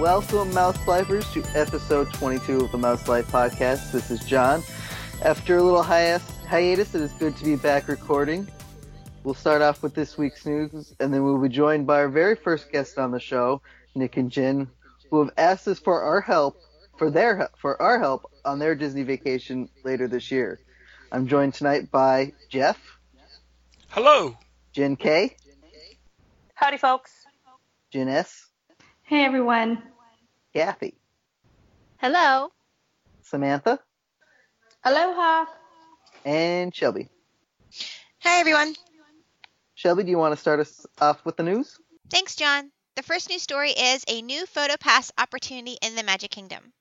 [0.00, 3.92] Okay, welcome, Mouse Lifers, to episode 22 of the Mouse Life podcast.
[3.92, 4.62] This is John.
[5.22, 8.48] After a little hiatus, hiatus, it is good to be back recording.
[9.24, 12.34] We'll start off with this week's news, and then we'll be joined by our very
[12.34, 13.60] first guest on the show,
[13.94, 14.70] Nick and Jen,
[15.10, 16.58] who have asked us for our help,
[16.96, 20.60] for their for our help on their Disney vacation later this year.
[21.12, 22.78] I'm joined tonight by Jeff,
[23.88, 24.34] Hello.
[24.72, 25.36] Jen K,
[26.54, 27.12] Howdy, folks.
[27.92, 28.46] Jen S,
[29.02, 29.82] Hey everyone.
[30.54, 30.94] Kathy,
[31.98, 32.50] Hello.
[33.22, 33.78] Samantha,
[34.84, 35.44] Aloha.
[36.24, 37.08] and Shelby.
[38.22, 38.74] Hi, everyone.
[39.74, 41.78] Shelby, do you want to start us off with the news?
[42.10, 42.70] Thanks, John.
[42.96, 46.72] The first news story is a new PhotoPass opportunity in the Magic Kingdom.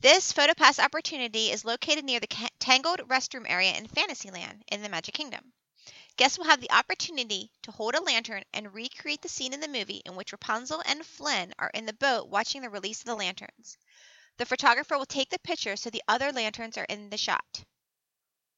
[0.00, 2.28] This PhotoPass opportunity is located near the
[2.60, 5.52] Tangled restroom area in Fantasyland in the Magic Kingdom.
[6.18, 9.68] Guests will have the opportunity to hold a lantern and recreate the scene in the
[9.68, 13.14] movie in which Rapunzel and Flynn are in the boat watching the release of the
[13.14, 13.78] lanterns.
[14.36, 17.62] The photographer will take the picture so the other lanterns are in the shot.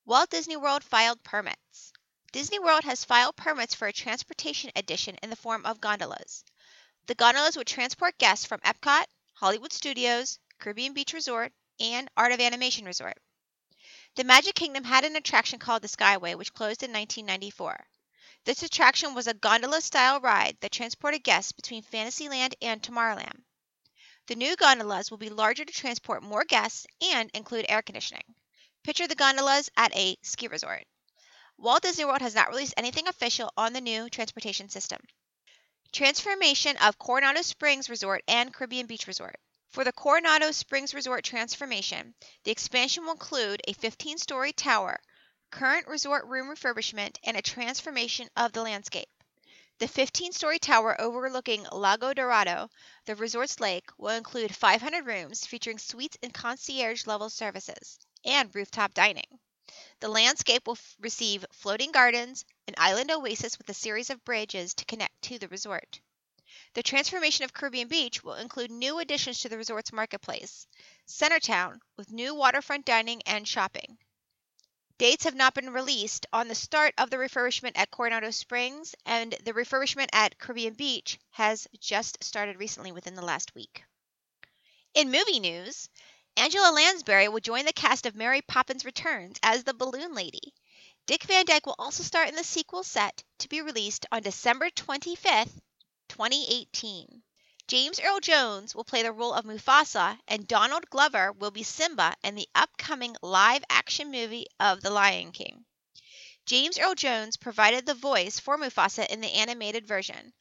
[0.06, 1.92] Walt Disney World filed permits.
[2.32, 6.42] Disney World has filed permits for a transportation addition in the form of gondolas.
[7.08, 12.40] The gondolas would transport guests from Epcot, Hollywood Studios, Caribbean Beach Resort, and Art of
[12.40, 13.18] Animation Resort.
[14.16, 17.86] The Magic Kingdom had an attraction called the Skyway, which closed in 1994.
[18.44, 23.44] This attraction was a gondola style ride that transported guests between Fantasyland and Tomorrowland.
[24.26, 28.34] The new gondolas will be larger to transport more guests and include air conditioning.
[28.82, 30.84] Picture the gondolas at a ski resort.
[31.56, 35.00] Walt Disney World has not released anything official on the new transportation system.
[35.92, 39.38] Transformation of Coronado Springs Resort and Caribbean Beach Resort.
[39.70, 45.00] For the Coronado Springs Resort transformation, the expansion will include a 15 story tower,
[45.50, 49.08] current resort room refurbishment, and a transformation of the landscape.
[49.78, 52.68] The 15 story tower overlooking Lago Dorado,
[53.06, 58.92] the resort's lake, will include 500 rooms featuring suites and concierge level services and rooftop
[58.92, 59.38] dining.
[60.00, 64.74] The landscape will f- receive floating gardens, an island oasis with a series of bridges
[64.74, 66.00] to connect to the resort.
[66.74, 70.66] The transformation of Caribbean Beach will include new additions to the resort's marketplace,
[71.06, 73.98] Centertown, with new waterfront dining and shopping.
[74.98, 79.32] Dates have not been released on the start of the refurbishment at Coronado Springs, and
[79.44, 83.84] the refurbishment at Caribbean Beach has just started recently within the last week.
[84.92, 85.88] In movie news,
[86.36, 90.52] Angela Lansbury will join the cast of Mary Poppins Returns as the Balloon Lady.
[91.06, 94.68] Dick Van Dyke will also star in the sequel set to be released on December
[94.70, 95.60] 25th,
[96.10, 97.22] 2018.
[97.68, 102.16] James Earl Jones will play the role of Mufasa, and Donald Glover will be Simba
[102.24, 105.64] in the upcoming live action movie of The Lion King.
[106.46, 110.32] James Earl Jones provided the voice for Mufasa in the animated version.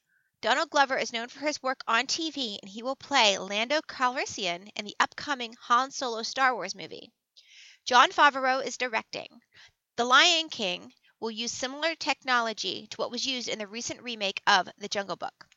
[0.41, 4.71] Donald Glover is known for his work on TV, and he will play Lando Calrissian
[4.75, 7.11] in the upcoming Han Solo Star Wars movie.
[7.85, 9.39] Jon Favreau is directing.
[9.97, 14.41] The Lion King will use similar technology to what was used in the recent remake
[14.47, 15.48] of The Jungle Book.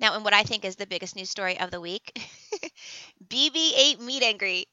[0.00, 2.12] Now, in what I think is the biggest news story of the week
[3.28, 4.68] BB 8 meet and greet.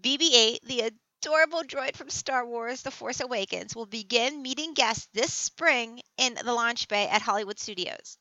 [0.00, 5.08] BB 8, the adorable droid from Star Wars The Force Awakens, will begin meeting guests
[5.12, 8.18] this spring in the launch bay at Hollywood Studios.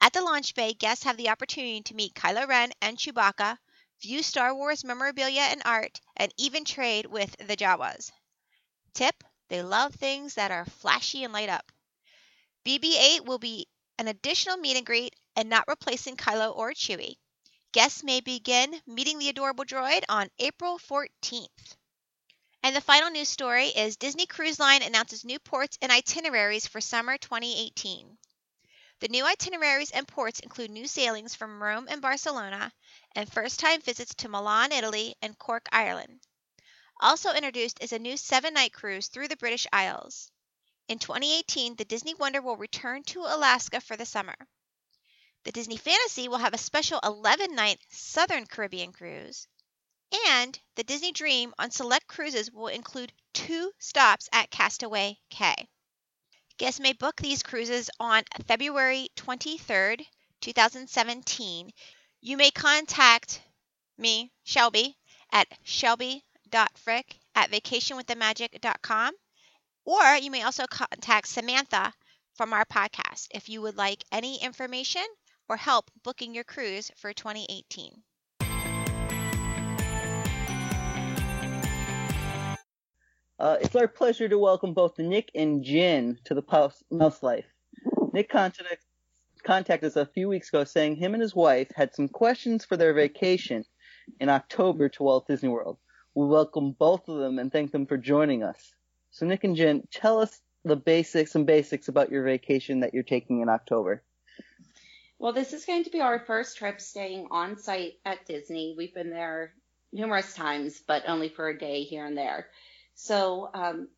[0.00, 3.58] At the launch bay, guests have the opportunity to meet Kylo Ren and Chewbacca,
[4.00, 8.10] view Star Wars memorabilia and art, and even trade with the Jawas.
[8.94, 11.70] Tip they love things that are flashy and light up.
[12.64, 12.84] BB
[13.16, 13.66] 8 will be
[13.98, 17.18] an additional meet and greet and not replacing Kylo or Chewie.
[17.72, 21.76] Guests may begin meeting the adorable droid on April 14th.
[22.62, 26.80] And the final news story is Disney Cruise Line announces new ports and itineraries for
[26.80, 28.16] summer 2018.
[29.00, 32.72] The new itineraries and ports include new sailings from Rome and Barcelona
[33.14, 36.20] and first time visits to Milan, Italy and Cork, Ireland.
[37.00, 40.30] Also introduced is a new seven night cruise through the British Isles.
[40.88, 44.36] In 2018, the Disney Wonder will return to Alaska for the summer.
[45.44, 49.46] The Disney Fantasy will have a special 11 night Southern Caribbean cruise.
[50.28, 55.68] And the Disney Dream on select cruises will include two stops at Castaway Cay.
[56.56, 60.06] Guests may book these cruises on February 23rd,
[60.40, 61.70] 2017.
[62.22, 63.42] You may contact
[63.98, 64.96] me, Shelby,
[65.30, 69.14] at shelby.frick at vacationwiththemagic.com.
[69.84, 71.92] Or you may also contact Samantha
[72.34, 75.04] from our podcast if you would like any information
[75.48, 78.02] or help booking your cruise for 2018.
[83.38, 87.46] Uh, it's our pleasure to welcome both Nick and Jen to the Mouse, Life.
[88.12, 88.78] Nick contacted,
[89.42, 92.76] contacted us a few weeks ago saying him and his wife had some questions for
[92.76, 93.64] their vacation
[94.20, 95.78] in October to Walt Disney World.
[96.14, 98.72] We welcome both of them and thank them for joining us.
[99.10, 103.02] So Nick and Jen, tell us the basics, some basics about your vacation that you're
[103.02, 104.02] taking in October.
[105.18, 108.74] Well, this is going to be our first trip staying on site at Disney.
[108.76, 109.52] We've been there
[109.92, 112.48] numerous times, but only for a day here and there.
[112.94, 113.88] So, um,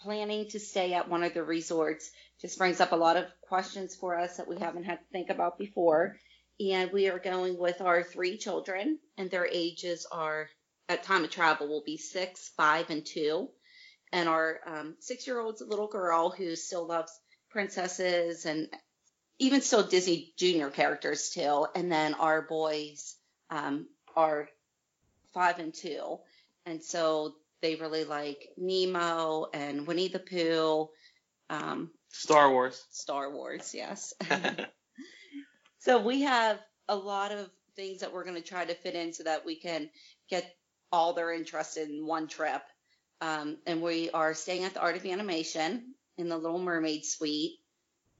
[0.00, 2.10] planning to stay at one of the resorts
[2.40, 5.30] just brings up a lot of questions for us that we haven't had to think
[5.30, 6.16] about before.
[6.58, 10.48] And we are going with our three children, and their ages are
[10.88, 13.48] at time of travel will be six, five, and two.
[14.10, 17.12] And our um, six-year-old's a little girl who still loves
[17.50, 18.68] princesses and
[19.38, 21.66] even still Disney Junior characters too.
[21.74, 23.16] And then our boys
[23.50, 23.86] um,
[24.16, 24.48] are
[25.34, 26.18] five and two,
[26.66, 30.88] and so they really like Nemo and Winnie the Pooh.
[31.48, 32.84] Um, Star Wars.
[32.90, 34.12] Star Wars, yes.
[35.78, 36.58] so we have
[36.88, 39.56] a lot of things that we're going to try to fit in so that we
[39.56, 39.88] can
[40.28, 40.54] get
[40.90, 42.62] all their interest in one trip.
[43.20, 47.58] Um, and we are staying at the Art of Animation in the Little Mermaid Suite.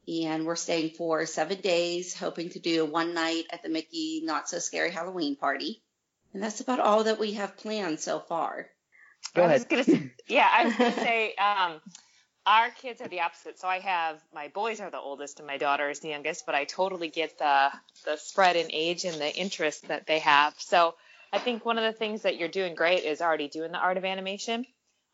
[0.09, 4.49] And we're staying for seven days, hoping to do one night at the Mickey Not
[4.49, 5.83] So Scary Halloween party.
[6.35, 8.67] And that's about all that we have planned so far.
[9.35, 11.81] Go I was gonna say, yeah, I was gonna say, um,
[12.47, 13.59] our kids are the opposite.
[13.59, 16.55] So I have my boys are the oldest and my daughter is the youngest, but
[16.55, 17.71] I totally get the
[18.05, 20.55] the spread in age and the interest that they have.
[20.59, 20.95] So
[21.33, 23.97] I think one of the things that you're doing great is already doing the art
[23.97, 24.67] of animation.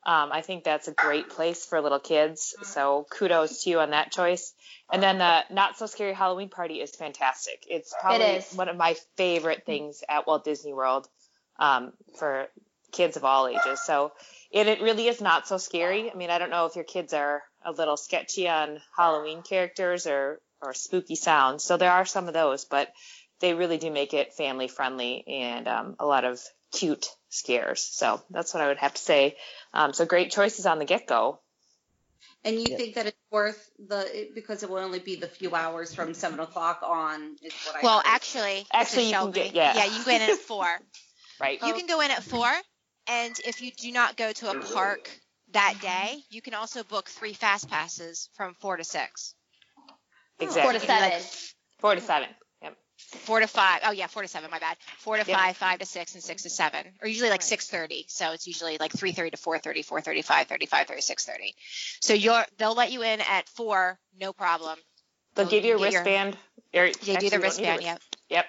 [0.08, 2.54] Um, I think that's a great place for little kids.
[2.62, 4.54] So kudos to you on that choice.
[4.90, 7.66] And then the not so scary Halloween party is fantastic.
[7.68, 8.54] It's probably is.
[8.54, 11.06] one of my favorite things at Walt Disney World
[11.58, 12.46] um, for
[12.90, 13.80] kids of all ages.
[13.84, 14.12] So
[14.50, 16.10] it, it really is not so scary.
[16.10, 20.06] I mean, I don't know if your kids are a little sketchy on Halloween characters
[20.06, 21.64] or, or spooky sounds.
[21.64, 22.90] So there are some of those, but
[23.40, 26.40] they really do make it family friendly and um, a lot of
[26.72, 27.82] cute scares.
[27.82, 29.36] So that's what I would have to say.
[29.72, 31.40] Um, so great choices on the get go.
[32.44, 32.76] And you Yeah.
[32.76, 36.38] think that it's worth the because it will only be the few hours from seven
[36.40, 38.06] o'clock on is what I Well, heard.
[38.06, 39.74] actually, Actually, this is you can get- yeah.
[39.76, 40.66] yeah, you can go in at four.
[41.40, 41.62] Right.
[41.62, 42.50] You can go in at four,
[43.06, 45.08] and if you do not go to a park
[45.52, 49.34] that day, you can also book three fast passes from four to six.
[50.40, 50.62] Exactly.
[50.62, 51.22] Four to seven.
[51.78, 52.28] Four to seven.
[52.98, 53.80] Four to five.
[53.84, 54.50] Oh yeah, four to seven.
[54.50, 54.76] My bad.
[54.98, 55.38] Four to Yep.
[55.38, 56.84] five, five to six, and six to seven.
[57.00, 58.04] Or usually like six thirty.
[58.08, 61.00] So it's usually like three thirty to four thirty, four thirty, five thirty, five thirty,
[61.00, 61.54] six thirty.
[62.00, 64.78] So you're they'll let you in at four, no problem.
[65.34, 66.36] They'll They'll give you a get your- wristband.
[66.74, 67.82] Or, They do the wristband.
[67.82, 68.02] Yep.
[68.30, 68.46] Yep.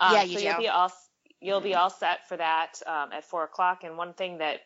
[0.00, 0.92] Um, Yeah, you so You'll be all
[1.40, 3.84] you'll be all set for that um, at four o'clock.
[3.84, 4.60] And one thing that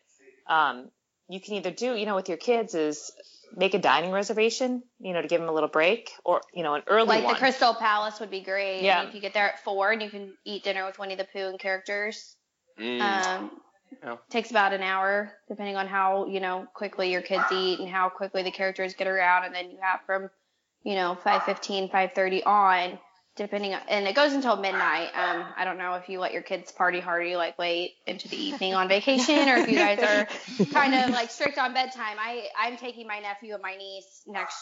[0.47, 0.89] um,
[1.27, 3.11] you can either do, you know, with your kids is
[3.55, 6.75] make a dining reservation, you know, to give them a little break, or you know,
[6.75, 7.33] an early Like one.
[7.33, 8.81] the Crystal Palace would be great.
[8.81, 8.99] Yeah.
[9.01, 11.25] And if you get there at four and you can eat dinner with Winnie the
[11.25, 12.35] Pooh and characters.
[12.79, 13.01] Mm.
[13.01, 13.61] Um,
[14.03, 14.17] Yeah.
[14.29, 18.07] Takes about an hour, depending on how you know quickly your kids eat and how
[18.09, 20.29] quickly the characters get around, and then you have from,
[20.83, 22.99] you know, 5:15, 5:30 on,
[23.39, 25.09] depending on, and it goes until midnight.
[25.15, 28.37] Um, I don't know if you let your kids party hardy like late into the
[28.37, 32.17] evening on vacation, or if you guys are kind of like strict on bedtime.
[32.19, 34.61] I I'm taking my nephew and my niece next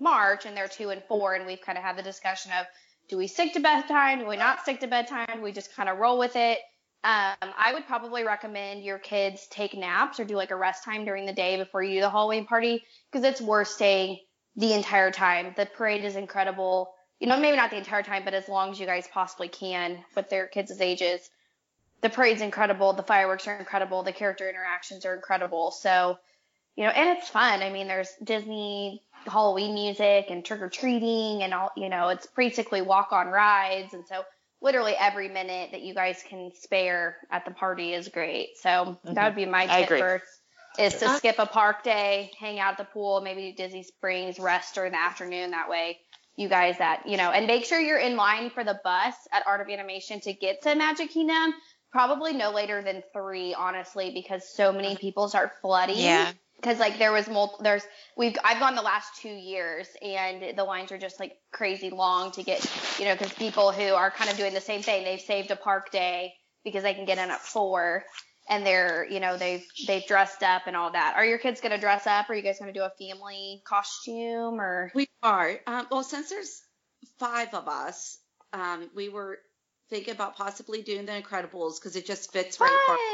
[0.00, 2.66] March, and they're two and four, and we've kind of had the discussion of
[3.08, 4.20] do we stick to bedtime?
[4.20, 5.26] Do we not stick to bedtime?
[5.34, 6.58] Do we just kind of roll with it?
[7.04, 11.04] Um, I would probably recommend your kids take naps or do like a rest time
[11.04, 14.20] during the day before you do the Halloween party because it's worth staying
[14.56, 15.52] the entire time.
[15.54, 16.93] The parade is incredible.
[17.20, 20.04] You know, maybe not the entire time, but as long as you guys possibly can
[20.14, 21.28] with their kids' ages.
[22.02, 22.92] The parade's incredible.
[22.92, 24.02] The fireworks are incredible.
[24.02, 25.70] The character interactions are incredible.
[25.70, 26.18] So,
[26.76, 27.62] you know, and it's fun.
[27.62, 32.26] I mean, there's Disney Halloween music and trick or treating and all, you know, it's
[32.26, 33.94] basically walk on rides.
[33.94, 34.24] And so
[34.60, 38.58] literally every minute that you guys can spare at the party is great.
[38.58, 39.78] So that would be my Mm-hmm.
[39.78, 39.98] Tip agree.
[39.98, 40.22] for
[40.78, 44.74] is to skip a park day, hang out at the pool, maybe Disney Springs, rest
[44.74, 45.52] during the afternoon.
[45.52, 46.00] That way
[46.36, 49.46] you guys that, you know, and make sure you're in line for the bus at
[49.46, 51.54] Art of Animation to get to Magic Kingdom.
[51.92, 56.32] Probably no later than three, honestly, because so many people start flooding Yeah.
[56.56, 57.86] because like there was multiple there's
[58.16, 62.32] we've I've gone the last two years and the lines are just like crazy long
[62.32, 65.20] to get you know because people who are kind of doing the same thing they've
[65.20, 68.02] saved a park day because they can get in at four
[68.48, 71.78] and they're you know they've they've dressed up and all that are your kids gonna
[71.80, 75.58] dress up are you guys gonna do a family costume or We are.
[75.66, 76.62] Um, well, since there's
[77.18, 78.18] five of us,
[78.52, 79.38] um, we were
[79.90, 82.70] thinking about possibly doing the Incredibles because it just fits right.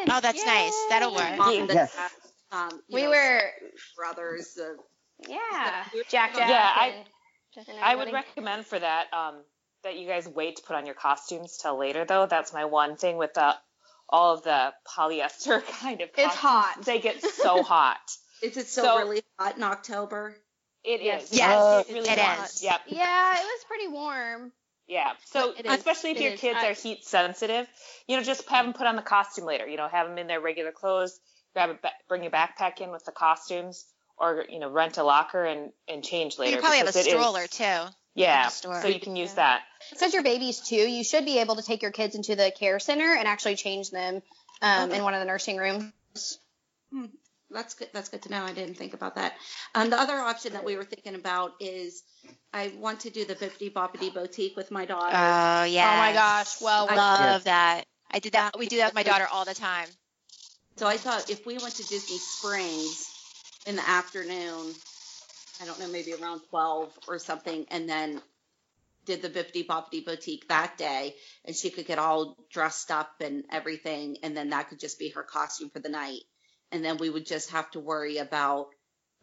[0.06, 0.16] Fun!
[0.16, 0.74] Oh, that's nice.
[0.88, 1.36] That'll work.
[1.36, 1.94] mom Yes.
[1.94, 2.10] dad,
[2.52, 3.40] um, we know, were
[3.96, 4.56] brothers.
[4.60, 4.74] Uh,
[5.28, 5.84] yeah Yeah.
[6.08, 7.04] Jack Jack Yeah, I- and
[7.66, 9.12] Jack I would recommend for that.
[9.12, 9.42] Um,
[9.82, 12.26] that you guys wait to put on your costumes till later, though.
[12.26, 13.56] That's my one thing with the
[14.10, 16.10] all of the polyester kind of.
[16.18, 16.82] It's hot.
[16.84, 17.98] They get so hot.
[18.42, 20.34] Is it still So- really hot in October?
[20.82, 21.30] It is.
[21.30, 21.32] Yes.
[21.32, 22.48] Yes, Uh, it really it hot.
[22.48, 22.62] is.
[22.62, 22.80] Yep.
[22.88, 24.50] Yeah, it was pretty warm.
[24.88, 25.12] Yeah.
[25.26, 26.40] So especially if It your is.
[26.40, 27.68] kids I- are heat sensitive,
[28.08, 29.66] you know, just have them put on the costume later.
[29.68, 31.20] You know, have them in their regular clothes.
[31.52, 33.84] Grab a ba- bring your backpack in with the costumes,
[34.16, 36.56] or you know, rent a locker and and change later.
[36.56, 37.92] You probably have a because it is- stroller too.
[38.14, 38.48] Yeah.
[38.48, 38.80] store.
[38.82, 39.36] So you can use Yeah.
[39.36, 39.62] that.
[39.90, 42.78] Because you're babies too, you should be able to take your kids into the care
[42.78, 44.22] center and actually change them
[44.62, 44.98] um, Okay.
[44.98, 45.92] in one of the nursing rooms.
[47.52, 47.88] That's good.
[47.92, 48.44] That's good to know.
[48.44, 49.34] I didn't think about that.
[49.74, 52.02] Um, the other option that we were thinking about is
[52.52, 55.16] I want to do the Bibbidi Bobbidi Boutique with my daughter.
[55.16, 55.90] Oh yeah.
[55.92, 56.96] Oh my gosh, well, I I-
[57.32, 57.84] love that.
[58.10, 58.56] I did that.
[58.58, 59.88] We do that with my daughter all the time.
[60.76, 63.08] so I thought if we went to Disney Springs
[63.66, 64.74] in the afternoon,
[65.60, 68.20] I don't know, maybe around 12 or something, and then
[69.04, 71.14] did the Bibbidi Bobbidi Boutique that day,
[71.44, 75.10] and she could get all dressed up and everything, and then that could just be
[75.10, 76.20] her costume for the night.
[76.72, 78.68] And then we would just have to worry about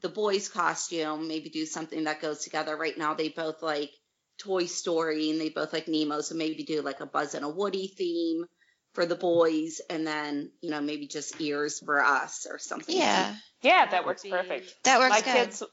[0.02, 2.76] the boys' costume, maybe do something that goes together.
[2.76, 3.92] Right now, they both like
[4.38, 7.50] Toy Story and they both like Nemo, so maybe do like a Buzz and a
[7.50, 8.46] Woody theme
[8.94, 12.96] for the boys, and then you know maybe just ears for us or something.
[12.98, 14.74] Yeah, Yeah, That that works be- perfect.
[14.84, 15.46] that works my good.
[15.46, 15.64] kids,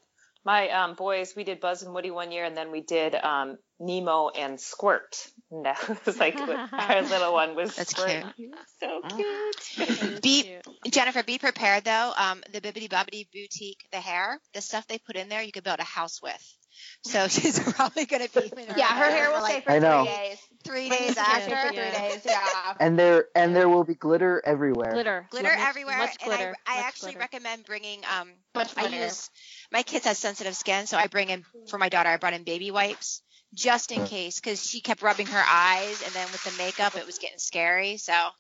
[0.45, 3.57] my um, boys, we did Buzz and Woody one year, and then we did um,
[3.81, 5.17] Nemo and Squirt.
[5.51, 6.37] And that was like
[6.73, 8.25] our little one was That's Squirt.
[8.37, 8.55] cute.
[8.81, 10.23] So cute.
[10.23, 10.57] Be
[10.91, 12.13] Jennifer, be prepared though.
[12.17, 15.65] Um, the Bibbidi Bobbidi Boutique, the hair, the stuff they put in there, you could
[15.65, 16.55] build a house with.
[17.03, 18.51] So she's probably gonna be.
[18.77, 20.05] Yeah, her hair will for stay like for I three know.
[20.05, 20.39] days.
[20.65, 21.57] three days you after.
[21.57, 21.77] for three
[22.09, 22.21] days.
[22.27, 22.75] Yeah.
[22.81, 24.93] And there and there will be glitter everywhere.
[24.93, 25.27] Glitter.
[25.31, 26.55] glitter Much- everywhere Much and glitter.
[26.67, 27.19] i, I actually glitter.
[27.33, 29.05] recommend bringing um Much i glitter.
[29.05, 29.31] use
[29.75, 32.45] my kids have sensitive skin so i bring in for my daughter i brought in
[32.45, 33.23] baby wipes
[33.55, 37.07] just in case because she kept rubbing her eyes and then with the makeup it
[37.07, 38.31] was getting scary so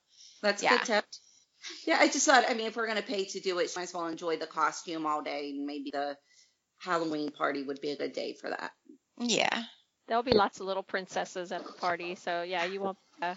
[0.43, 0.79] That's a Yeah.
[0.79, 1.05] good tip.
[1.87, 3.79] Yeah, I just thought, I mean, if we're going to pay to do it, she
[3.79, 5.51] might as well enjoy the costume all day.
[5.51, 6.19] And maybe the
[6.79, 8.73] Halloween party would be a good day for that.
[9.19, 9.65] yeah
[10.07, 12.99] There'll be lots of little princesses at the party, so yeah, you won't.
[13.23, 13.37] Uh,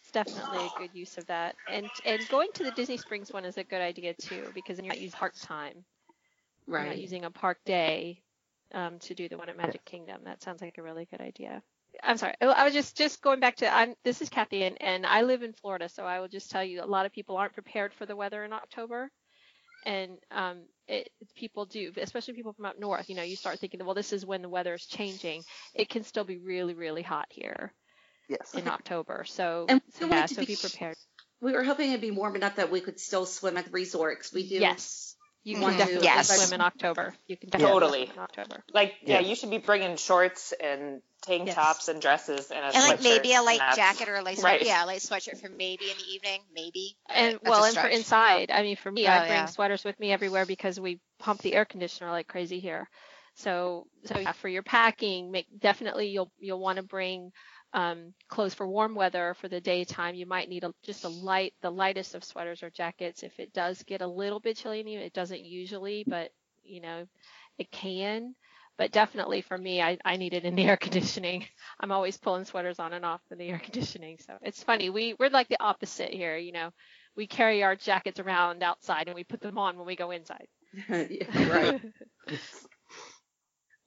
[0.00, 1.56] it's definitely a good use of that.
[1.66, 4.84] And and going to the Disney Springs one is a good idea too, because then
[4.84, 5.84] you're not using park time.
[6.68, 6.98] You're not Right.
[6.98, 8.22] using a park day
[8.72, 10.22] um, to do the one at Magic Kingdom.
[10.24, 11.62] That sounds like a really good idea.
[12.02, 12.34] I'm sorry.
[12.40, 13.68] I I was just just going back to.
[13.74, 13.94] I'm.
[14.04, 16.82] This is Kathy, and, and I live in Florida, so I will just tell you,
[16.82, 19.10] a lot of people aren't prepared for the weather in October,
[19.84, 23.08] and um, it, people do, especially people from up north.
[23.08, 25.42] You know, you start thinking, well, this is when the weather is changing.
[25.74, 27.72] It can still be really, really hot here
[28.28, 28.54] Yes.
[28.54, 29.24] in October.
[29.26, 30.96] So, And so want yeah, to so be- be prepared.
[31.40, 34.18] We were hoping it'd be warm enough that we could still swim at the resort
[34.20, 34.56] 'cause we do.
[34.56, 35.07] Yes,
[35.44, 35.62] you mm-hmm.
[35.62, 36.28] can want to- definitely Yes.
[36.28, 37.14] swim in October.
[37.26, 38.04] You can definitely Totally.
[38.06, 38.64] swim in October.
[38.72, 39.28] Like, yeah, Yeah.
[39.28, 41.54] you should be bringing shorts and tank Yes.
[41.54, 44.60] tops and dresses and a and like maybe a light jacket or a light Right.
[44.60, 47.76] sweatshirt yeah a light sweatshirt for maybe in the evening maybe And That's well, and
[47.76, 49.46] for inside, I mean, for me, Oh, I bring yeah.
[49.46, 52.88] sweaters with me everywhere because we pump the air conditioner like crazy here.
[53.34, 57.32] So, so yeah, for your packing, make definitely you'll you'll want to bring
[57.72, 60.14] um, clothes for warm weather for the daytime.
[60.14, 63.22] You might need a, just a light, the lightest of sweaters or jackets.
[63.22, 66.30] If it does get a little bit chilly it doesn't usually, but
[66.64, 67.06] you know,
[67.58, 68.34] it can.
[68.78, 71.46] But definitely for me, I, I need it in the air conditioning.
[71.80, 74.18] I'm always pulling sweaters on and off in the air conditioning.
[74.18, 74.90] So it's funny.
[74.90, 76.36] We we're like the opposite here.
[76.36, 76.70] You know,
[77.16, 80.46] we carry our jackets around outside and we put them on when we go inside.
[80.88, 81.76] Yeah, right.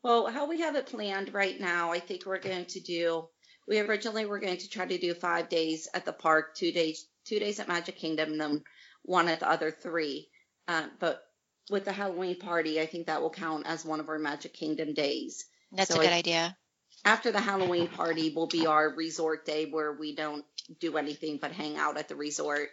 [0.04, 3.30] Well, how we have it planned right now, I think we're going to do.
[3.68, 7.06] We originally were going to try to do five days at the park, two days,
[7.26, 8.64] two days at Magic Kingdom, and then
[9.04, 10.30] one at the other three.
[10.68, 11.22] Uh, but
[11.70, 14.94] with the Halloween party, I think that will count as one of our Magic Kingdom
[14.94, 15.46] days.
[15.72, 16.58] that's So a good I- idea
[17.06, 20.46] After the Halloween party will be our resort day where we don't
[20.80, 22.70] do anything but hang out at the resort,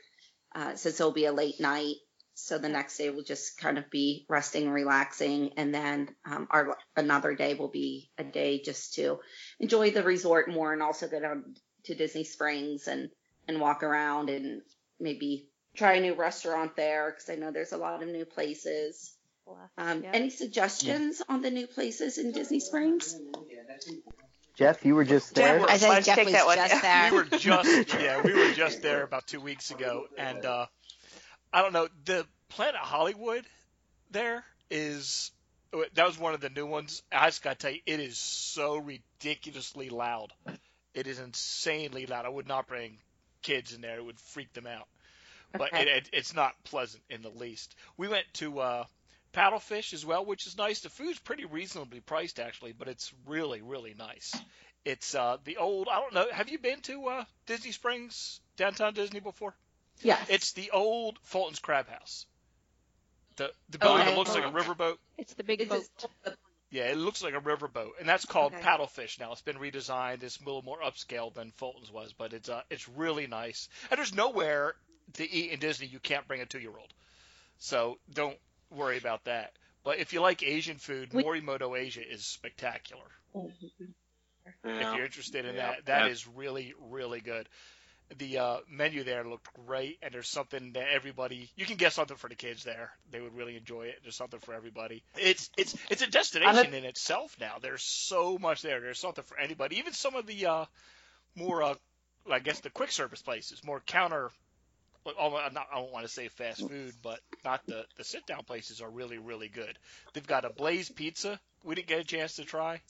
[0.54, 1.96] uh, since it'll be a late night.
[2.40, 6.46] So the next day will just kind of be resting and relaxing, and then um,
[6.50, 9.18] our another day will be a day just to
[9.58, 13.10] enjoy the resort more, and also go down to Disney Springs and
[13.48, 14.62] and walk around and
[15.00, 19.14] maybe try a new restaurant there because I know there's a lot of new places.
[19.76, 20.10] Um, Yeah.
[20.12, 23.16] Any suggestions on the new places in Disney Springs?
[24.54, 25.58] Jeff, you were just there.
[25.60, 26.58] Jeff, i Why said don't you jeff take was that one?
[26.58, 30.44] just there we were just yeah, we were just there about two weeks ago, and
[30.44, 30.66] uh,
[31.52, 33.46] I don't know the Planet Hollywood
[34.10, 35.30] there is
[35.94, 37.02] that was one of the new ones.
[37.12, 40.32] I just gotta tell you, it is so ridiculously loud.
[40.94, 42.26] It is insanely loud.
[42.26, 42.98] I would not bring
[43.42, 44.88] kids in there; it would freak them out.
[45.56, 45.82] But Okay.
[45.82, 47.74] it, it, it's not pleasant in the least.
[47.96, 48.84] We went to uh,
[49.32, 50.80] Paddlefish as well, which is nice.
[50.80, 54.42] The food's pretty reasonably priced actually, but it's really really nice.
[54.84, 55.88] It's uh, the old.
[55.88, 56.28] I don't know.
[56.32, 59.54] Have you been to uh, Disney Springs, downtown Disney before?
[60.02, 60.26] Yes.
[60.28, 62.26] It's the old Fulton's Crab House.
[63.36, 64.10] The the building Okay.
[64.10, 64.96] that looks like a riverboat.
[65.16, 65.84] It's the big Is boat.
[66.26, 66.38] it-
[66.70, 68.62] Yeah, it looks like a riverboat, and that's called Okay.
[68.62, 69.32] Paddlefish now.
[69.32, 70.22] It's been redesigned.
[70.22, 73.68] It's a little more upscale than Fulton's was, but it's uh, it's really nice.
[73.90, 74.74] And there's nowhere
[75.14, 76.92] to eat in Disney you can't bring a two-year-old,
[77.58, 78.36] so don't
[78.70, 79.52] worry about that.
[79.84, 83.06] But if you like Asian food, We- Morimoto Asia is spectacular.
[83.34, 83.54] If
[84.64, 84.94] Yeah.
[84.96, 85.70] you're interested in Yeah.
[85.72, 86.10] that, that Yeah.
[86.12, 87.48] is really really good.
[88.16, 92.16] The uh, menu there looked great, and there's something that everybody you can get something
[92.16, 92.90] for the kids there.
[93.10, 93.98] They would really enjoy it.
[94.02, 95.02] There's something for everybody.
[95.16, 97.56] It's it's it's a destination in itself now.
[97.60, 98.80] There's so much there.
[98.80, 99.78] There's something for anybody.
[99.78, 100.64] Even some of the uh,
[101.36, 101.74] more uh,
[102.30, 104.30] I guess the quick service places, more counter.
[105.06, 108.90] I don't want to say fast food, but not the the sit down places are
[108.90, 109.78] really really good.
[110.12, 111.38] They've got a Blaze Pizza.
[111.64, 112.80] We didn't get a chance to try.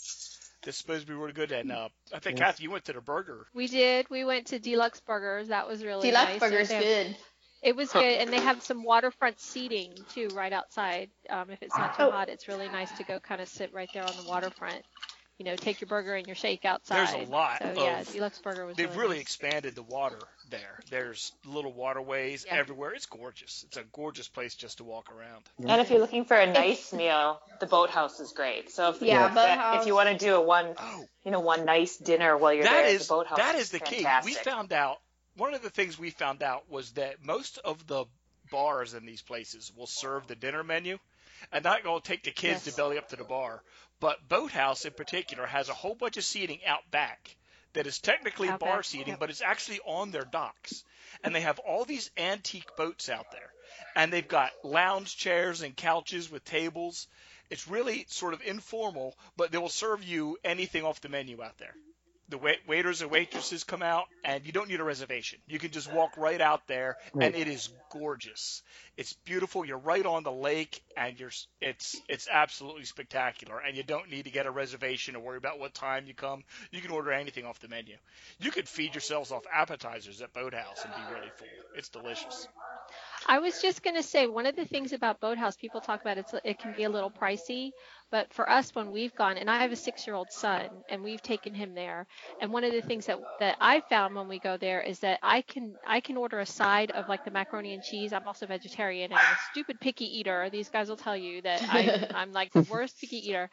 [0.62, 2.46] That's supposed to be really good, and uh, I think Yes.
[2.46, 4.10] Kathy, you went to the burger We did.
[4.10, 5.48] We went to D-Luxe Burgers.
[5.48, 6.26] That was really nice.
[6.26, 6.40] D-Luxe nice.
[6.40, 7.16] Burger's They have- good.
[7.60, 11.10] It was good, and they have some waterfront seating too, right outside.
[11.28, 12.10] Um, if it's not too Oh.
[12.12, 14.84] hot, it's really nice to go kind of sit right there on the waterfront.
[15.38, 16.96] You know, take your burger and your shake outside.
[17.14, 18.76] There's a lot So yeah, D-Luxe Burger was.
[18.76, 19.22] They've really, really nice.
[19.22, 20.18] expanded the water
[20.50, 20.80] there.
[20.90, 22.56] There's little waterways Yeah.
[22.56, 22.90] everywhere.
[22.94, 23.64] It's gorgeous.
[23.68, 25.44] It's a gorgeous place just to walk around.
[25.64, 28.72] And if you're looking for a nice meal, the boathouse is great.
[28.72, 29.80] So if, Yeah, if, Boathouse.
[29.82, 32.64] if you want to do a one, Oh, you know, one nice dinner while you're
[32.64, 34.32] that there, is the boathouse that is the fantastic.
[34.34, 34.38] key.
[34.38, 34.98] We found out
[35.36, 38.06] one of the things we found out was that most of the
[38.50, 40.98] bars in these places will serve the dinner menu,
[41.52, 42.74] and not going to take the kids Yes.
[42.74, 43.62] to belly up to the bar.
[44.00, 47.36] But Boathouse in particular has a whole bunch of seating out back
[47.72, 49.18] that is technically Out bar back, seating, yep.
[49.18, 50.84] but it's actually on their docks,
[51.22, 53.52] and they have all these antique boats out there,
[53.94, 57.08] and they've got lounge chairs and couches with tables.
[57.50, 61.58] It's really sort of informal, but they will serve you anything off the menu out
[61.58, 61.74] there
[62.28, 65.38] the wait- waiters and waitresses come out, and you don't need a reservation.
[65.46, 68.62] You can just walk right out there, and it is gorgeous.
[68.96, 69.64] It's beautiful.
[69.64, 73.60] You're right on the lake, and you're it's it's absolutely spectacular.
[73.60, 76.44] And you don't need to get a reservation or worry about what time you come.
[76.70, 77.96] You can order anything off the menu.
[78.38, 81.48] You could feed yourselves off appetizers at Boathouse and be really full.
[81.76, 82.48] It's delicious.
[83.26, 86.18] I was just going to say one of the things about Boathouse, people talk about
[86.18, 87.72] it's it can be a little pricey,
[88.10, 91.54] but for us when we've gone, and I have a six-year-old son, and we've taken
[91.54, 92.06] him there,
[92.40, 95.18] and one of the things that that I found when we go there is that
[95.22, 98.12] I can I can order a side of like the macaroni and cheese.
[98.12, 100.48] I'm also vegetarian and I'm a stupid picky eater.
[100.50, 103.50] These guys will tell you that I, I'm like the worst picky eater.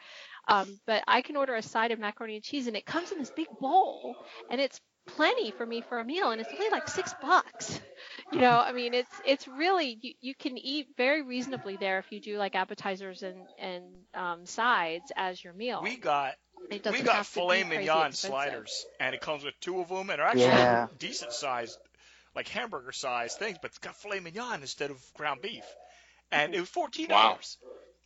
[0.48, 3.18] Um, but I can order a side of macaroni and cheese, and it comes in
[3.18, 4.16] this big bowl,
[4.48, 7.80] and it's plenty for me for a meal, and it's only like six bucks.
[8.30, 12.10] You know, I mean, it's it's really you, you can eat very reasonably there if
[12.12, 15.80] you do like appetizers and and um, sides as your meal.
[15.80, 16.36] We got
[16.70, 18.14] It doesn't we got have to filet mignon expensive.
[18.14, 20.88] sliders, and it comes with two of them, and they're actually Yeah.
[20.98, 21.78] decent sized,
[22.34, 25.76] like hamburger sized things, but it's got filet mignon instead of ground beef,
[26.30, 27.58] and it was fourteen dollars.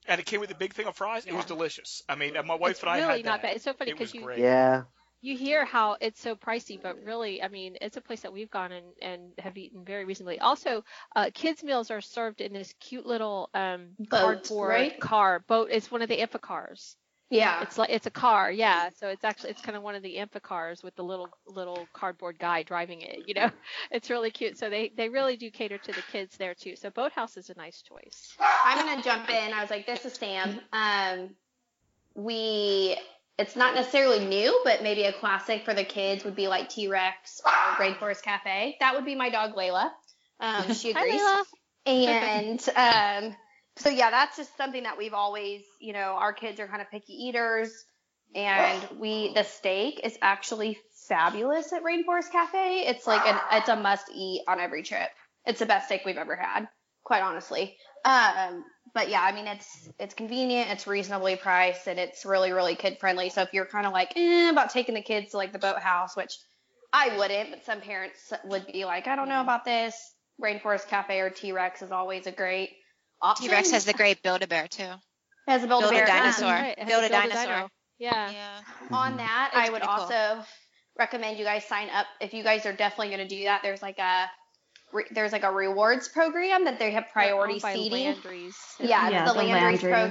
[0.06, 1.26] And it came with a big thing of fries.
[1.26, 2.02] It was delicious.
[2.08, 3.42] I mean, my wife It's and I really had not that.
[3.42, 3.56] bad.
[3.56, 4.38] It's so funny It was because you great.
[4.38, 4.84] Yeah.
[5.22, 8.50] You hear how it's so pricey, but really, I mean, it's a place that we've
[8.50, 10.38] gone and, and have eaten very recently.
[10.38, 15.00] Also, uh, kids' meals are served in this cute little um, Boat, cardboard right?
[15.00, 15.68] car boat.
[15.70, 16.96] It's one of the Amphicars.
[17.30, 17.62] Yeah.
[17.62, 18.90] It's like it's a car, yeah.
[18.96, 22.38] So it's actually it's kind of one of the Amphicars with the little little cardboard
[22.38, 23.20] guy driving it.
[23.28, 23.50] You know,
[23.92, 24.58] it's really cute.
[24.58, 26.74] So they they really do cater to the kids there too.
[26.76, 28.34] So Boathouse is a nice choice.
[28.64, 29.52] I'm gonna jump in.
[29.52, 30.60] I was like, this is Sam.
[30.72, 31.30] Um,
[32.14, 32.96] we
[33.40, 36.88] it's not necessarily new, but maybe a classic for the kids would be like T
[36.88, 38.76] Rex or Rainforest Cafe.
[38.80, 39.90] That would be my dog Layla.
[40.38, 41.20] Um, she agrees.
[41.20, 41.42] Layla.
[41.86, 43.36] And um,
[43.76, 46.90] so yeah, that's just something that we've always, you know, our kids are kind of
[46.90, 47.72] picky eaters,
[48.34, 52.84] and we the steak is actually fabulous at Rainforest Cafe.
[52.86, 55.08] It's like an it's a must eat on every trip.
[55.46, 56.68] It's the best steak we've ever had,
[57.04, 57.78] quite honestly.
[58.04, 62.74] Um, but yeah, I mean it's it's convenient, it's reasonably priced, and it's really really
[62.74, 63.30] kid friendly.
[63.30, 66.16] So if you're kind of like eh, about taking the kids to like the boathouse,
[66.16, 66.32] which
[66.92, 69.94] I wouldn't, but some parents would be like, I don't know about this.
[70.42, 72.70] Rainforest Cafe or T Rex is always a great
[73.22, 73.48] option.
[73.48, 74.88] T Rex has the great Build a Bear too.
[75.46, 76.06] has a build, Build a bear.
[76.06, 76.48] dinosaur.
[76.50, 77.68] Right, Build a dinosaur.
[77.98, 78.30] Yeah.
[78.30, 78.60] Yeah.
[78.90, 80.02] on that, That's I would pretty cool.
[80.04, 80.44] also
[80.98, 83.60] recommend you guys sign up if you guys are definitely going to do that.
[83.62, 84.24] There's like a
[84.92, 88.04] re- there's like a rewards program that they have priority Owned by seating.
[88.04, 88.56] Landry's.
[88.78, 90.10] Yeah, Yeah, the, the Landry's pro.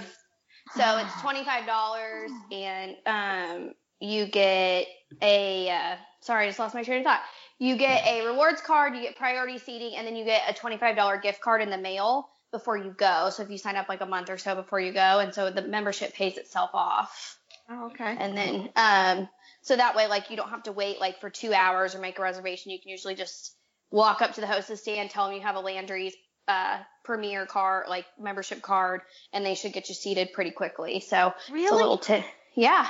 [0.76, 4.88] So it's twenty five dollars, and um, you get
[5.22, 5.70] a.
[5.70, 7.22] Uh, sorry, I just lost my train of thought.
[7.58, 10.78] You get a rewards card, you get priority seating, and then you get a twenty
[10.78, 13.30] five dollar gift card in the mail before you go.
[13.32, 15.52] So if you sign up like a month or so before you go, and so
[15.52, 17.38] the membership pays itself off.
[17.70, 18.16] Oh, okay.
[18.18, 19.30] And then, um,
[19.62, 22.18] So that way, like, you don't have to wait like for two hours or make
[22.18, 22.72] a reservation.
[22.72, 23.56] You can usually just
[23.92, 26.14] walk up to the hostess stand, tell them you have a Landry's
[26.48, 29.02] uh, premier card, like membership card,
[29.34, 31.00] and they should get you seated pretty quickly.
[31.00, 31.78] So it's a Really?
[31.78, 32.24] little tip.
[32.56, 32.88] Yeah.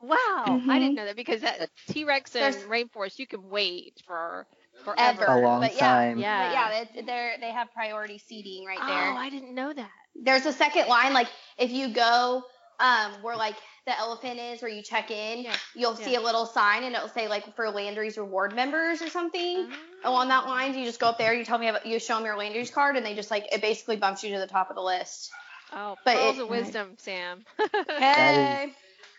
[0.00, 0.78] Wow, I Mhm.
[0.78, 4.84] didn't know that because that T-Rex and There's- rainforest you can wait for Ever.
[4.84, 5.24] forever.
[5.26, 6.18] A long but yeah, time.
[6.18, 6.46] Yeah.
[6.46, 9.10] But yeah, they, they're, they have priority seating right there.
[9.12, 9.90] Oh, I didn't know that.
[10.14, 12.44] There's a second line, like if you go
[12.80, 15.56] um, where like the elephant is, where you check in, Yeah.
[15.74, 19.70] you'll see a little sign and it'll say like for Landry's reward members or something.
[20.04, 22.24] Along that line, you just go up there, you tell me, about, you show them
[22.24, 24.76] your Landry's card, and they just like it basically bumps you to the top of
[24.76, 25.30] the list.
[25.72, 27.44] Oh, But pearls it- of wisdom, Sam.
[27.98, 28.72] Hey,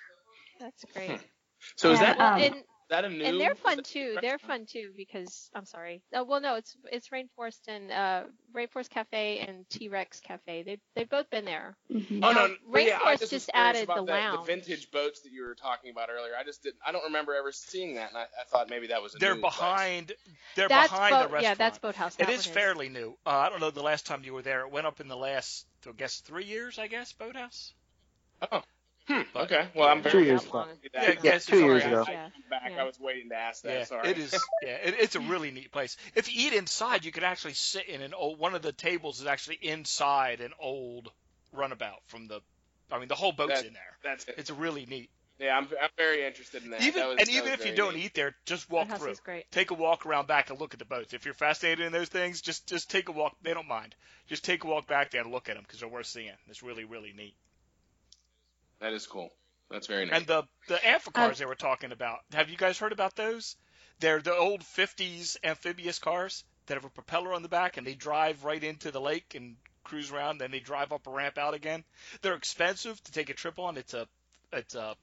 [0.59, 1.19] That's great.
[1.75, 2.55] So is that Well, um, and,
[2.89, 3.23] that a new?
[3.23, 4.17] and they're fun that- too.
[4.21, 6.01] They're fun too because I'm sorry.
[6.13, 8.23] Oh, well, no, it's it's Rainforest and uh,
[8.55, 10.63] Rainforest Cafe and T-Rex Cafe.
[10.63, 11.77] They they've both been there.
[11.91, 12.19] Mhm.
[12.23, 14.39] Oh no, Now, no yeah, I Rainforest just, just added about the the, lounge.
[14.47, 16.33] the vintage boats that you were talking about earlier.
[16.39, 16.77] I just didn't.
[16.85, 19.35] I don't remember ever seeing that, and I, I thought maybe that was a They're
[19.35, 19.55] new place.
[19.57, 20.11] behind.
[20.55, 21.43] They're that's behind boat, the restaurant.
[21.43, 22.15] yeah, that's Boathouse.
[22.15, 23.15] It That is one fairly new.
[23.25, 24.61] Uh, I don't know the last time you were there.
[24.61, 26.79] It went up in the last, I guess, three years.
[26.79, 27.73] I guess Boathouse.
[28.41, 28.61] Uh oh.
[29.09, 29.21] Hmm.
[29.35, 29.67] Okay.
[29.75, 30.65] Well, I'm Two very years happy ago.
[30.65, 31.23] to see Yeah, that.
[31.23, 32.05] yeah, Sorry, two years ago.
[32.07, 32.29] I, Yeah.
[32.49, 32.71] back.
[32.71, 32.81] Yeah.
[32.81, 33.73] I was waiting to ask that.
[33.73, 34.09] Yeah, Sorry.
[34.09, 34.31] it is.
[34.63, 35.97] Yeah, it, it's a really neat place.
[36.15, 38.37] If you eat inside, you could actually sit in an old.
[38.39, 41.11] One of the tables is actually inside an old
[41.53, 42.41] runabout from the.
[42.91, 43.97] I mean, the whole boat's That- in there.
[44.03, 44.35] That's it.
[44.37, 45.09] It's really neat.
[45.39, 46.81] Yeah, I'm, I'm very interested in that.
[46.81, 48.05] Even That was- and even if you don't neat.
[48.07, 49.11] eat there, just walk through.
[49.11, 49.49] is great.
[49.51, 51.13] Take a walk around back and look at the boats.
[51.13, 53.37] If you're fascinated in those things, just just take a walk.
[53.41, 53.95] They don't mind.
[54.27, 56.33] Just take a walk back there and look at them because they're worth seeing.
[56.47, 57.35] It's really really neat.
[58.81, 59.29] That is cool.
[59.69, 60.13] That's very neat.
[60.13, 62.19] And the the amphicars um, they were talking about.
[62.33, 63.55] Have you guys heard about those?
[63.99, 67.95] They're the old 50s amphibious cars that have a propeller on the back and they
[67.95, 70.37] drive right into the lake and cruise around.
[70.37, 71.83] Then they drive up a ramp out again.
[72.21, 73.77] They're expensive to take a trip on.
[73.77, 74.07] It's a
[74.53, 74.95] it's a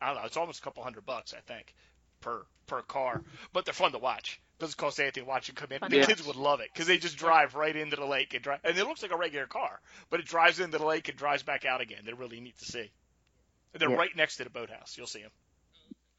[0.00, 0.24] I don't know.
[0.24, 1.74] It's almost a couple hundred bucks I think
[2.20, 4.40] per per car, but they're fun to watch.
[4.58, 5.78] Doesn't cost anything to watch them come in.
[5.80, 8.42] The to kids would love it because they just drive right into the lake and
[8.42, 9.80] drive, and it looks like a regular car,
[10.10, 12.00] but it drives into the lake and drives back out again.
[12.04, 12.90] They're really neat to see.
[13.72, 13.96] They're Yeah.
[13.96, 14.96] right next to the boathouse.
[14.98, 15.30] You'll see them.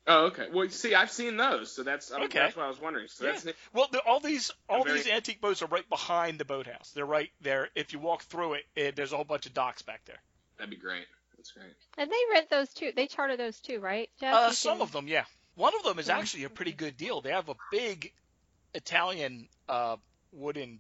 [0.08, 0.48] oh, okay.
[0.52, 2.40] Well, see, I've seen those, so that's I Okay.
[2.40, 3.08] that's what I was wondering.
[3.08, 3.32] So Yeah.
[3.34, 3.56] that's neat.
[3.74, 6.92] Well, the, all these all very- these antique boats are right behind the boathouse.
[6.92, 7.70] They're right there.
[7.76, 10.22] If you walk through it, it there's a whole bunch of docks back there.
[10.58, 11.08] that'd be great.
[11.38, 11.74] That's great.
[11.98, 12.92] And they rent those too.
[12.96, 14.10] They charter those too, right?
[14.20, 14.34] Jeff?
[14.34, 15.26] Uh, some can- of them, yeah.
[15.56, 17.22] One of them is actually a pretty good deal.
[17.22, 18.14] They have a big
[18.74, 19.98] Italian uh,
[20.32, 20.80] wooden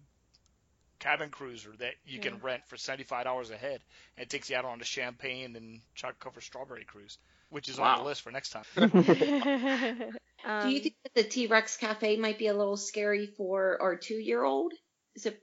[1.01, 3.81] cabin cruiser that you can rent for seventy five dollars a head,
[4.15, 7.17] and it takes you out on a champagne and chocolate covered strawberry cruise,
[7.49, 8.63] which is on the list for next time.
[8.77, 8.91] um,
[10.63, 13.95] Do you think that the T Rex Cafe might be a little scary for our
[13.97, 14.73] two year old?
[15.15, 15.39] Is it?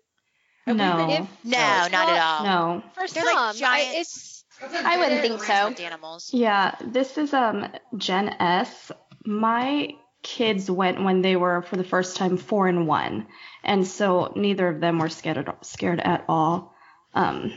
[0.66, 0.96] have No.
[1.06, 2.44] been- If- No, not at all.
[2.44, 2.82] No.
[2.94, 3.88] for They're some, like giant.
[3.96, 4.44] I, it's
[4.84, 5.52] I wouldn't think so.
[5.84, 6.30] animals.
[6.32, 7.66] Yeah, this is um
[7.96, 8.90] Jen S.
[9.24, 9.90] My
[10.22, 13.26] kids went when they were for the first time four and one,
[13.62, 16.74] and so neither of them were scared at, scared at all.
[17.14, 17.52] Um,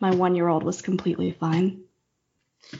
[0.00, 1.82] my one year old was completely fine.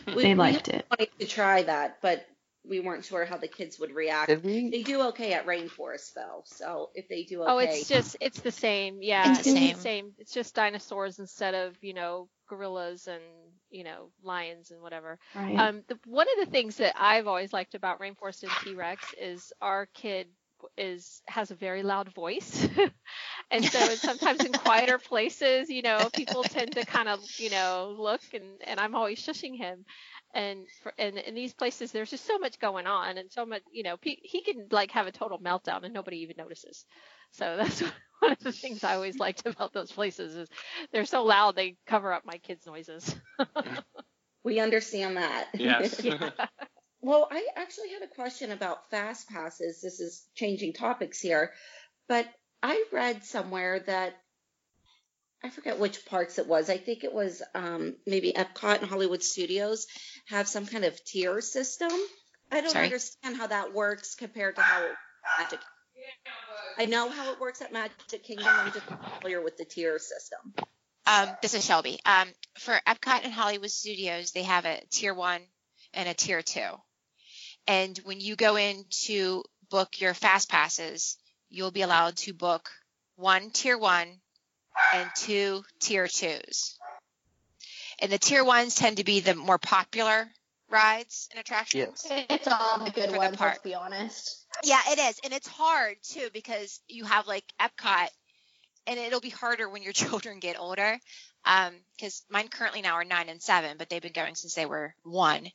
[0.06, 0.86] we, They we liked it.
[0.90, 2.26] wanted to try that, but
[2.68, 4.28] we weren't sure how the kids would react.
[4.28, 4.70] Did we?
[4.70, 8.40] They do okay at Rainforest though, so if they do okay, oh, it's just it's
[8.40, 8.98] the same.
[9.00, 9.76] Yeah, It's the same.
[9.76, 10.12] same.
[10.18, 13.22] It's just dinosaurs instead of you know gorillas and
[13.70, 15.18] you know lions and whatever.
[15.34, 15.58] Right.
[15.58, 19.14] Um, the, one of the things that I've always liked about Rainforest and T Rex
[19.20, 20.28] is our kid
[20.76, 22.66] is has a very loud voice,
[23.50, 27.50] and so it's sometimes in quieter places, you know, people tend to kind of you
[27.50, 29.84] know look and and I'm always shushing him,
[30.36, 33.62] and for, and in these places there's just so much going on and so much
[33.72, 36.84] you know pe- he can like have a total meltdown and nobody even notices.
[37.32, 37.80] So that's
[38.20, 40.48] one of the things I always liked about those places is
[40.92, 43.16] they're so loud they cover up my kids' noises.
[44.44, 45.48] we understand that.
[45.58, 46.04] Yes.
[46.04, 46.30] Yeah.
[47.02, 49.80] Well, I actually had a question about fast passes.
[49.80, 51.52] This is changing topics here,
[52.08, 52.26] but
[52.62, 54.14] I read somewhere that
[55.44, 56.70] I forget which parks it was.
[56.70, 59.86] I think it was um, maybe Epcot and Hollywood Studios
[60.26, 61.90] have some kind of tier system.
[62.50, 62.84] I don't Sorry?
[62.84, 64.88] understand how that works compared to how
[65.38, 65.60] Magic.
[66.78, 68.48] I know how it works at Magic Kingdom.
[68.48, 70.54] I'm just familiar with the tier system.
[71.06, 71.98] Um, this is Shelby.
[72.04, 75.40] Um, for Epcot and Hollywood Studios, they have a tier one
[75.94, 76.70] and a tier two.
[77.66, 81.16] And when you go in to book your fast passes,
[81.48, 82.70] you'll be allowed to book
[83.16, 84.20] one tier one
[84.94, 86.78] and two tier twos.
[88.00, 90.28] And the tier ones tend to be the more popular
[90.68, 92.06] rides and attractions.
[92.10, 93.52] It's all the good For the ones, park.
[93.52, 94.44] let's be honest.
[94.64, 95.20] Yeah, it is.
[95.24, 98.08] And it's hard too because you have like Epcot
[98.86, 100.98] and it'll be harder when your children get older.
[101.44, 104.66] Um, cause mine currently now are nine and seven, but they've been going since they
[104.66, 105.46] were one.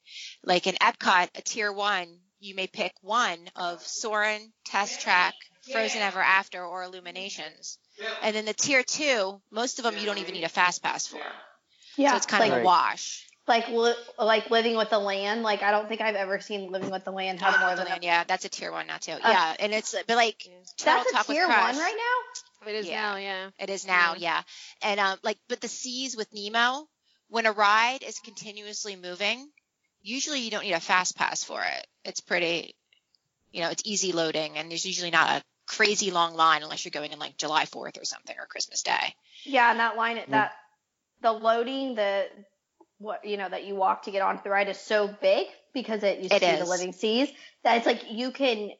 [0.44, 2.08] Like in Epcot, a tier one,
[2.40, 5.34] you may pick one of Soarin', Test Track,
[5.72, 7.78] Frozen Ever After, or Illuminations.
[8.24, 11.08] And then the tier two, most of them you don't even need a fast pass
[11.08, 11.20] for.
[11.98, 12.64] Yeah, so it's kind like, of Right.
[12.64, 13.28] a wash.
[13.48, 15.44] like li- like living with the land.
[15.44, 18.00] Like I don't think I've ever seen living with the land have more than a,
[18.02, 19.12] yeah, that's a tier one, not two.
[19.12, 20.48] yeah, and it's but like
[20.84, 22.70] that's a Talk with tier Crush, one right now.
[22.70, 23.02] It is Yeah.
[23.02, 23.50] now, yeah.
[23.60, 24.44] It is now, yeah.
[24.84, 26.88] And um, like, but the seas with Nemo,
[27.30, 29.50] when a ride is continuously moving,
[30.04, 31.88] usually you don't need a fast pass for it.
[32.06, 32.76] It's pretty,
[33.52, 36.92] you know, it's easy loading, and there's usually not a crazy long line unless you're
[36.92, 39.16] going in like July 4th or something or Christmas Day.
[39.46, 40.32] Yeah, and that line mm-hmm.
[40.32, 40.54] that
[41.22, 42.26] the loading the
[42.98, 46.04] what you know that you walk to get onto the ride is so big because
[46.04, 47.30] it you It see the living seas
[47.64, 48.72] that it's like you can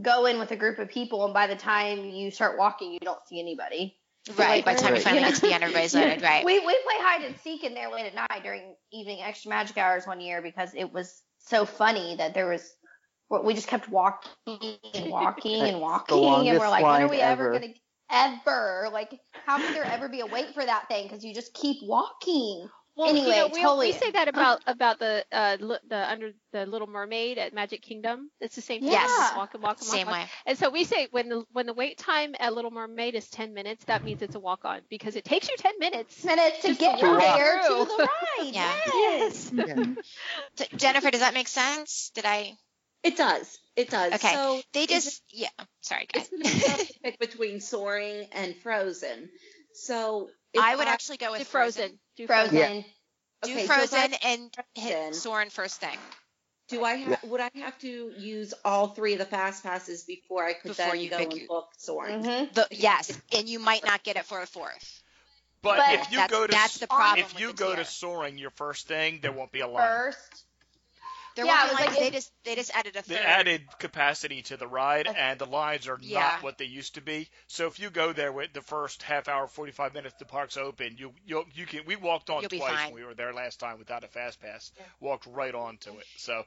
[0.00, 3.00] go in with a group of people and by the time you start walking you
[3.00, 3.96] don't see anybody.
[4.36, 4.64] Right.
[4.64, 6.22] By the time you finally get to the end, everybody's loaded.
[6.22, 6.44] Right.
[6.44, 9.78] We we play hide and seek in there late at night during evening extra magic
[9.78, 12.74] hours one year because it was so funny that there was
[13.30, 14.30] we just kept walking
[14.94, 17.60] and walking and walking and we're like when are we ever ever.
[17.60, 17.72] gonna
[18.12, 21.54] ever like how could there ever be a wait for that thing because you just
[21.54, 25.78] keep walking Well, you know, we, totally- we say that about about the uh li-
[25.88, 28.28] the under the Little Mermaid at Magic Kingdom.
[28.40, 28.90] It's the same thing.
[28.90, 29.36] Yes.
[29.36, 29.96] Walk and walk and walk.
[29.96, 30.16] Same walk.
[30.16, 30.24] way.
[30.44, 33.54] And so we say when the when the wait time at Little Mermaid is 10
[33.54, 36.24] minutes, that means it's a walk on because it takes you 10 minutes.
[36.24, 37.84] minutes to get to you walk there to through.
[37.96, 38.08] the
[38.40, 38.74] ride Yeah.
[38.86, 39.52] yes
[40.56, 42.10] So, Jennifer, does that make sense?
[42.14, 42.54] Did I?
[43.02, 43.58] It does.
[43.76, 44.12] It does.
[44.14, 44.32] Okay.
[44.34, 45.48] So They is just, yeah.
[45.80, 46.30] Sorry, it's guys.
[46.30, 49.30] going to be tough pick between Soarin' and frozen.
[49.72, 50.28] So
[50.60, 51.98] I would actually go with Frozen.
[52.16, 52.82] Do frozen Yeah.
[53.42, 55.14] Do Okay, so if I- Frozen and hit Frozen.
[55.14, 55.96] Soarin' first thing.
[56.68, 60.44] Do I ha- would I have to use all three of the fast passes before
[60.44, 62.22] I could Before then you go pick and your- book Soarin'?
[62.22, 62.52] mm-hmm.
[62.54, 65.02] The, yes, and you might not get it for a fourth.
[65.62, 67.24] But, But- if you that's, go to that's the problem.
[67.24, 67.82] if you go tier.
[67.82, 69.82] to Soarin' your first thing, there won't be a line.
[69.86, 70.44] first
[71.36, 73.18] there yeah, won't be it was lines, like they just they just added a They
[73.18, 76.20] added capacity to the ride, and the lines are Yeah.
[76.20, 77.28] not what they used to be.
[77.46, 80.96] So if you go there with the first half hour, 45 minutes, the park's open.
[80.98, 81.84] You you you can.
[81.86, 84.72] We walked on You'll twice when we were there last time without a fast pass.
[85.00, 86.06] Walked right onto it.
[86.16, 86.44] So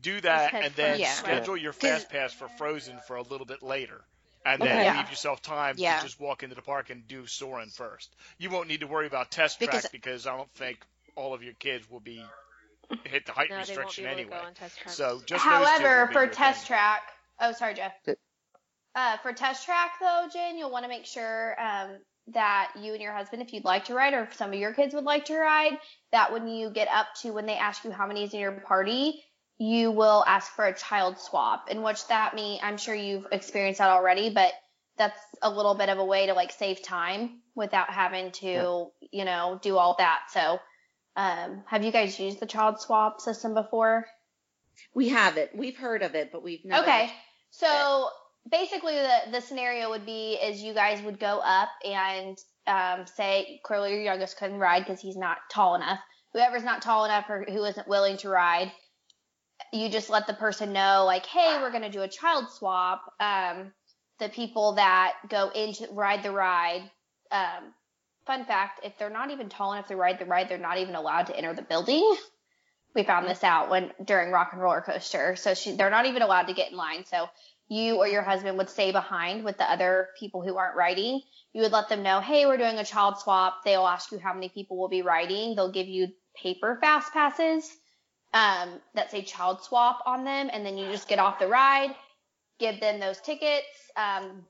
[0.00, 1.12] do that, and then Yeah.
[1.12, 4.00] schedule your 'Cause- fast pass for Frozen for a little bit later.
[4.44, 4.84] And then Okay.
[4.84, 4.96] Yeah.
[4.98, 5.98] leave yourself time Yeah.
[5.98, 8.12] to just walk into the park and do Soarin' first.
[8.38, 11.44] You won't need to worry about test track Because- because I don't think all of
[11.44, 12.24] your kids will be
[13.04, 14.36] hit the height No, they won't be restriction anyway.
[14.44, 14.94] on test track.
[14.94, 16.76] So just However, for test thing.
[16.76, 17.02] track,
[17.40, 17.92] oh sorry, Jeff.
[18.94, 21.96] Uh, for test track though, Jen, you'll want to make sure um,
[22.28, 24.74] that you and your husband, if you'd like to ride, or if some of your
[24.74, 25.78] kids would like to ride,
[26.12, 28.52] that when you get up to when they ask you how many is in your
[28.52, 29.22] party,
[29.58, 31.70] you will ask for a child swap.
[31.70, 34.52] In which that mean, I'm sure you've experienced that already, but
[34.98, 39.24] that's a little bit of a way to like save time without having to, you
[39.24, 40.20] know, do all that.
[40.32, 40.58] So,
[41.16, 44.06] um, have you guys used the child swap system before?
[44.94, 45.54] We haven't.
[45.54, 46.82] We've heard of it, but we've never.
[46.82, 47.12] Okay.
[47.50, 48.08] So
[48.50, 53.60] basically, the the scenario would be is you guys would go up and um, say
[53.64, 55.98] clearly your youngest couldn't ride because he's not tall enough.
[56.32, 58.72] Whoever's not tall enough or who isn't willing to ride,
[59.72, 63.02] you just let the person know like, hey, we're gonna do a child swap.
[63.20, 63.72] Um,
[64.18, 66.90] the people that go into ride the ride.
[67.30, 67.74] Um,
[68.26, 70.94] fun fact: if they're not even tall enough to ride the ride, they're not even
[70.94, 72.16] allowed to enter the building.
[72.94, 75.34] We found this out when during rock and roller coaster.
[75.36, 77.06] So she, they're not even allowed to get in line.
[77.06, 77.28] So
[77.68, 81.22] you or your husband would stay behind with the other people who aren't riding.
[81.54, 83.64] You would let them know hey we're doing a child swap.
[83.64, 85.56] They'll ask you how many people will be riding.
[85.56, 87.70] They'll give you paper fast passes
[88.34, 90.50] um, that say child swap on them.
[90.52, 91.94] And then you just get off the ride
[92.62, 94.44] give them those tickets um,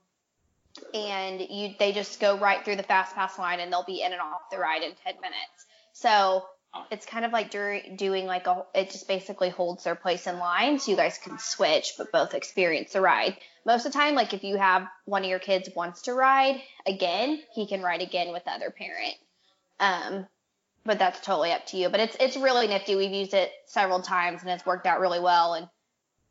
[0.94, 4.12] and you they just go right through the fast pass line and they'll be in
[4.12, 5.66] and off the ride in 10 minutes.
[5.92, 6.44] So
[6.90, 10.78] it's kind of like doing like a it just basically holds their place in line
[10.78, 13.36] so you guys can switch but both experience the ride.
[13.66, 16.60] Most of the time like if you have one of your kids wants to ride
[16.86, 19.14] again he can ride again with the other parent.
[19.80, 20.26] Um
[20.84, 21.88] but that's totally up to you.
[21.90, 22.96] But it's it's really nifty.
[22.96, 25.54] We've used it several times and it's worked out really well.
[25.54, 25.68] And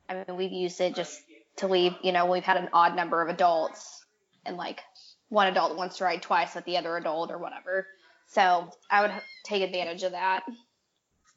[0.10, 1.22] i mean we've used it just
[1.58, 4.01] to leave you know we've had an odd number of adults
[4.46, 4.82] and like
[5.30, 7.88] one adult wants to ride twice with the other adult or whatever
[8.32, 9.12] so I would
[9.44, 10.44] take advantage of that.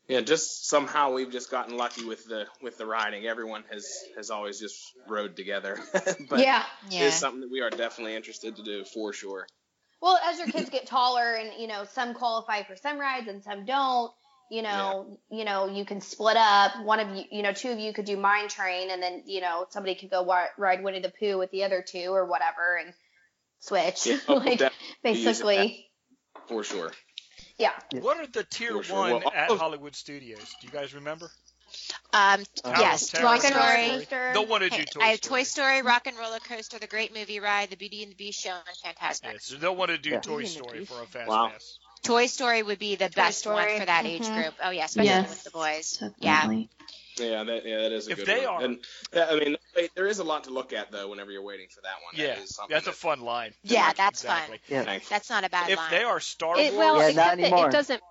[0.07, 3.27] Yeah, just somehow we've just gotten lucky with the with the riding.
[3.27, 3.87] Everyone has
[4.17, 5.79] has always just rode together.
[6.29, 6.65] but yeah.
[6.89, 9.47] it is something that we are definitely interested to do for sure.
[10.01, 13.43] Well, as your kids get taller and you know some qualify for some rides and
[13.43, 14.13] some don't,
[14.51, 16.73] you know, you know you can split up.
[16.85, 19.41] One of you, you know, two of you could do mine train, and then you
[19.41, 22.77] know somebody could go wi- ride Winnie the Pooh with the other two or whatever,
[22.77, 22.93] and
[23.61, 24.07] switch.
[24.07, 25.91] Yeah, we'll like definitely basically,
[26.49, 26.93] For sure.
[27.59, 27.73] yeah.
[27.93, 28.97] What are the tier sure.
[28.97, 30.55] one Well, at all- Hollywood Studios?
[30.61, 31.31] Do you guys remember?
[32.13, 33.89] Um, Uh, yes, Tower Toy Rock and Roller Story.
[33.99, 34.31] Coaster.
[34.35, 35.41] Don't want to do Hey, Toy I have Story.
[35.41, 38.41] Toy Story, Rock and Roller Coaster, The Great Movie Ride, The Beauty and the Beast
[38.41, 38.51] Show,
[38.85, 39.25] and Fantasmic.
[39.25, 40.21] Yeah, so they'll want to do Yeah.
[40.21, 41.49] Toy Beauty and the Story for a fast Wow.
[41.49, 41.79] pass.
[42.05, 43.57] Toy Story would be the best Story.
[43.73, 44.35] one for that age Mhm.
[44.43, 44.55] group.
[44.63, 45.29] Oh yeah, especially Yes.
[45.31, 46.03] with the boys.
[46.21, 46.69] Definitely.
[47.17, 48.55] Yeah, that yeah, that is a If good they one.
[48.55, 48.79] are- And
[49.13, 49.57] yeah, I mean,
[49.95, 51.09] there is a lot to look at though.
[51.09, 53.55] Whenever you're waiting for that one, Yeah, that is something that's a fun line.
[53.63, 54.59] Yeah, that's exactly.
[54.59, 54.65] fun.
[54.69, 54.85] Yeah.
[54.85, 55.09] Thanks.
[55.09, 55.71] That's not a bad line.
[55.71, 55.91] If line.
[55.91, 57.69] they are Star It, Wars, well, Yeah, not anymore.
[57.69, 58.03] it doesn't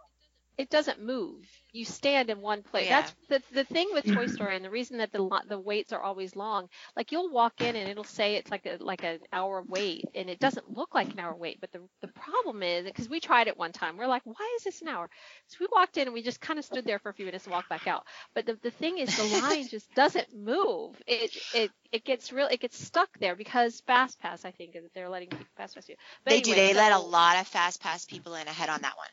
[0.57, 1.45] it doesn't move.
[1.71, 2.87] You stand in one place.
[2.87, 3.01] Yeah.
[3.01, 6.01] That's the the thing with Toy Story, and the reason that the the waits are
[6.01, 6.69] always long.
[6.95, 10.29] Like you'll walk in and it'll say it's like a like an hour wait, and
[10.29, 11.59] it doesn't look like an hour wait.
[11.59, 14.63] But the the problem is because we tried it one time, we're like, why is
[14.63, 15.09] this an hour?
[15.47, 17.45] So we walked in and we just kind of stood there for a few minutes
[17.45, 18.03] and walked back out.
[18.35, 20.95] But the the thing is, the line just doesn't move.
[21.07, 22.47] It it it gets real.
[22.47, 25.95] It gets stuck there because Fast Pass, I think, is they're letting Fast Pass you.
[26.23, 26.53] But they do.
[26.53, 29.07] They let a lot of fast pass people in ahead on that one.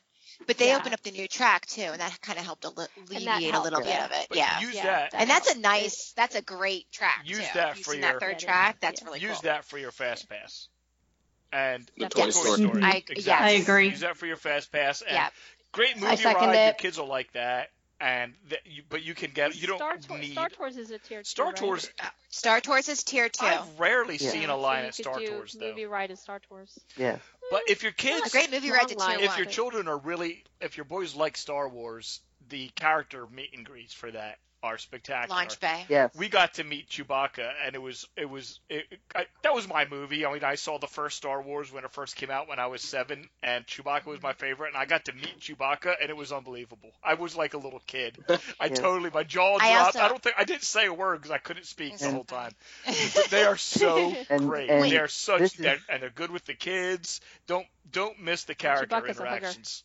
[0.47, 0.77] But they Yeah.
[0.79, 3.65] opened up the new track too, and that kind of helped alle- alleviate a helped,
[3.65, 4.07] little yeah.
[4.09, 4.27] bit of it.
[4.31, 4.61] but yeah.
[4.61, 5.11] use Yeah, that.
[5.13, 7.45] that and that's a nice, that's a great track Use too.
[7.55, 8.79] that for seen your- that third track.
[8.81, 9.07] That's yeah.
[9.07, 9.41] really Use cool.
[9.43, 10.69] that for your fast pass.
[11.53, 12.37] And The Toy Yes.
[12.37, 12.83] Story.
[12.83, 13.47] I, Exactly.
[13.47, 13.89] I agree.
[13.89, 15.03] Use that for your fast pass.
[15.03, 15.31] And Yeah.
[15.73, 16.65] Great movie second ride.
[16.65, 17.71] Your kids will like that.
[18.01, 20.91] And that you, but you can get you don't Star, Tour- need Star Tours is
[20.91, 21.57] a tier two, Star right?
[21.57, 21.91] Tours.
[22.03, 23.45] Uh, Star Tours is tier two.
[23.45, 24.31] I've rarely Yeah.
[24.31, 25.67] seen a line so at Star do Tours though.
[25.69, 26.79] Movie ride in Star Tours.
[26.97, 27.19] Yeah.
[27.51, 30.43] But if your kids, Great movie rides at Long tier if your children are really,
[30.63, 35.35] if your boys like Star Wars, the character meet and greets for that are spectacular.
[35.37, 35.85] Launch Bay.
[35.89, 36.15] Yes.
[36.17, 39.87] we got to meet Chewbacca, and it was it was it, I, that was my
[39.89, 40.27] movie.
[40.27, 42.67] I mean, I saw the first Star Wars when it first came out when I
[42.67, 46.17] was seven, and Chewbacca was my favorite, and I got to meet Chewbacca, and it
[46.17, 46.91] was unbelievable.
[47.03, 48.19] I was like a little kid.
[48.29, 48.75] I Yeah.
[48.75, 49.97] totally my jaw dropped.
[49.97, 52.25] I I, don't think I didn't say a word because I couldn't speak the whole
[52.25, 52.53] time.
[53.31, 54.69] They are so And- great.
[54.71, 57.21] and they are such is- they're, and they're good with the kids.
[57.47, 59.85] Don't don't miss the character Chewbacca's interactions.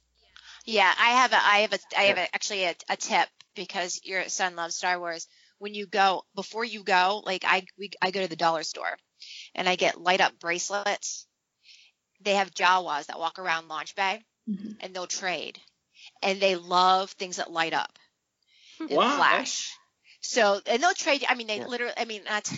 [0.65, 3.99] Yeah, I have a, I have a, I have a, actually a, a tip because
[4.03, 5.27] your son loves Star Wars.
[5.59, 8.97] When you go, before you go, like I, we, I go to the dollar store,
[9.55, 11.27] and I get light up bracelets.
[12.21, 14.75] They have Jawas that walk around Launch Bay, Mhm.
[14.79, 15.61] and they'll trade,
[16.21, 17.99] and they love things that light up
[18.89, 19.05] and Wow.
[19.05, 19.79] flash.
[20.21, 21.25] So, and they'll trade.
[21.27, 21.65] I mean, they Yeah.
[21.65, 21.93] literally.
[21.97, 22.51] I mean, not.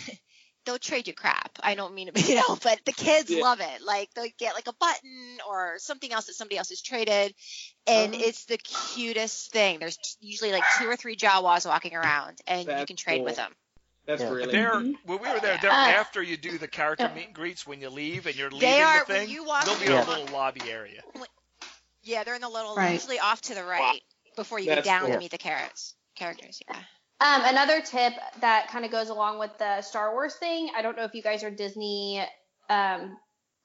[0.67, 1.57] They'll trade you crap.
[1.63, 3.41] I don't mean to, you know, but the kids Yeah.
[3.41, 3.81] love it.
[3.81, 7.33] Like they'll get like a button or something else that somebody else has traded,
[7.87, 8.23] and Uh-huh.
[8.25, 9.79] it's the cutest thing.
[9.79, 13.55] There's usually like two or three Jawas walking around, and you can trade with them.
[14.05, 14.29] That's Yeah.
[14.29, 14.51] really.
[14.51, 14.95] They're Mhm.
[15.05, 15.57] when we were there.
[15.57, 18.51] They're Uh, after you do the character meet and greets when you leave and you're
[18.51, 19.29] leaving They are the when thing.
[19.29, 20.05] you walk they'll be in in Yeah.
[20.05, 21.01] a little lobby area.
[22.03, 22.93] Yeah, they're in the little, Right.
[22.93, 24.01] usually off to the right
[24.35, 25.11] before you go That's down cool.
[25.13, 26.61] to meet the carrots characters.
[26.67, 26.83] Yeah.
[27.19, 30.69] Um, another tip that kind of goes along with the Star Wars thing.
[30.75, 32.23] I don't know if you guys are Disney
[32.69, 33.17] um,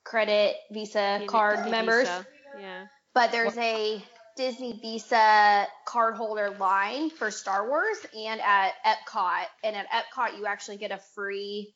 [0.05, 2.27] credit Visa Disney- card Disney members, Visa.
[2.61, 2.85] Yeah.
[3.15, 4.03] but there's a
[4.37, 9.45] Disney Visa card holder line for Star Wars and at Epcot.
[9.63, 11.75] And at Epcot, you actually get a free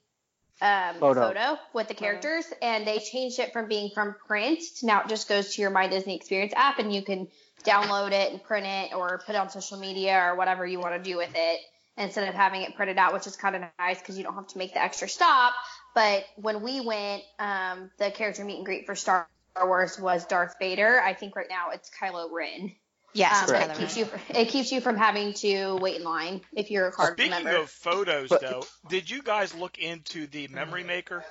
[0.62, 1.28] um, Photo.
[1.28, 1.58] photo.
[1.74, 2.46] with the characters.
[2.62, 5.70] And they changed it from being from print to now it just goes to your
[5.70, 7.28] My Disney Experience app and you can
[7.66, 11.02] download it and print it or put it on social media or whatever you want
[11.02, 11.60] to do with it
[11.98, 14.46] instead of having it printed out, which is kind of nice because you don't have
[14.48, 15.54] to make the extra stop.
[15.94, 19.28] But when we went, um, the character meet and greet for Star
[19.60, 21.00] Wars was Darth Vader.
[21.00, 22.72] I think right now it's Kylo Ren.
[23.14, 26.70] Yes, Um, it keeps you it keeps you from having to wait in line if
[26.70, 27.56] you're a card Speaking member.
[27.56, 31.24] of photos, But- though, did you guys look into the Memory Maker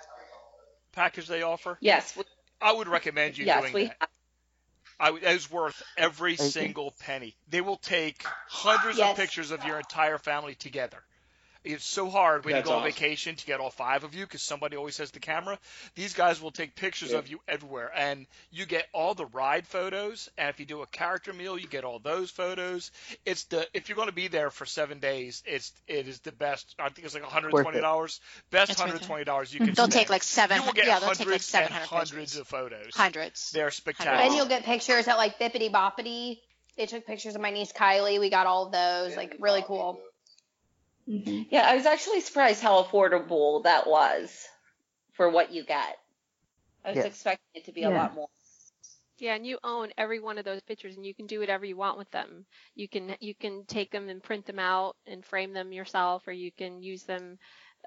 [0.93, 1.77] package they offer?
[1.81, 2.15] Yes.
[2.17, 2.23] we-
[2.59, 4.09] I would recommend you yes, doing we that.
[4.99, 7.35] I would, it's worth every Thank single penny.
[7.49, 9.11] They will take hundreds Yes.
[9.11, 11.03] of pictures of your entire family together.
[11.65, 14.25] It's so hard when That's you go on vacation to get all five of you
[14.25, 15.57] because somebody always has the camera.
[15.95, 17.17] These guys will take pictures Yeah.
[17.17, 20.29] of you everywhere, and you get all the ride photos.
[20.37, 22.91] And if you do a character meal, you get all those photos.
[23.25, 26.31] It's the if you're going to be there for seven days, it's it is the
[26.31, 26.75] best.
[26.79, 28.21] I think it's like 120 dollars.
[28.51, 29.67] Best It's 120 dollars you can.
[29.67, 29.91] They'll spend.
[29.91, 30.57] take like seven.
[30.57, 32.37] You will get yeah, they'll take like hundreds and hundred hundreds pictures.
[32.41, 32.95] of photos.
[32.95, 33.51] Hundreds.
[33.51, 34.17] They're spectacular.
[34.17, 36.39] and you'll get pictures at like Bibbidi Bobbidi.
[36.77, 38.19] They took pictures of my niece Kylie.
[38.19, 39.15] We got all of those.
[39.15, 39.99] Like really cool.
[41.07, 44.47] Hmm Yeah, I was actually surprised how affordable that was
[45.13, 45.97] for what you get.
[46.85, 47.05] I was Yeah.
[47.05, 48.29] expecting it to be a lot more.
[49.17, 51.77] Yeah, and you own every one of those pictures, and you can do whatever you
[51.77, 52.45] want with them.
[52.75, 56.33] You can you can take them and print them out and frame them yourself, or
[56.33, 57.37] you can use them,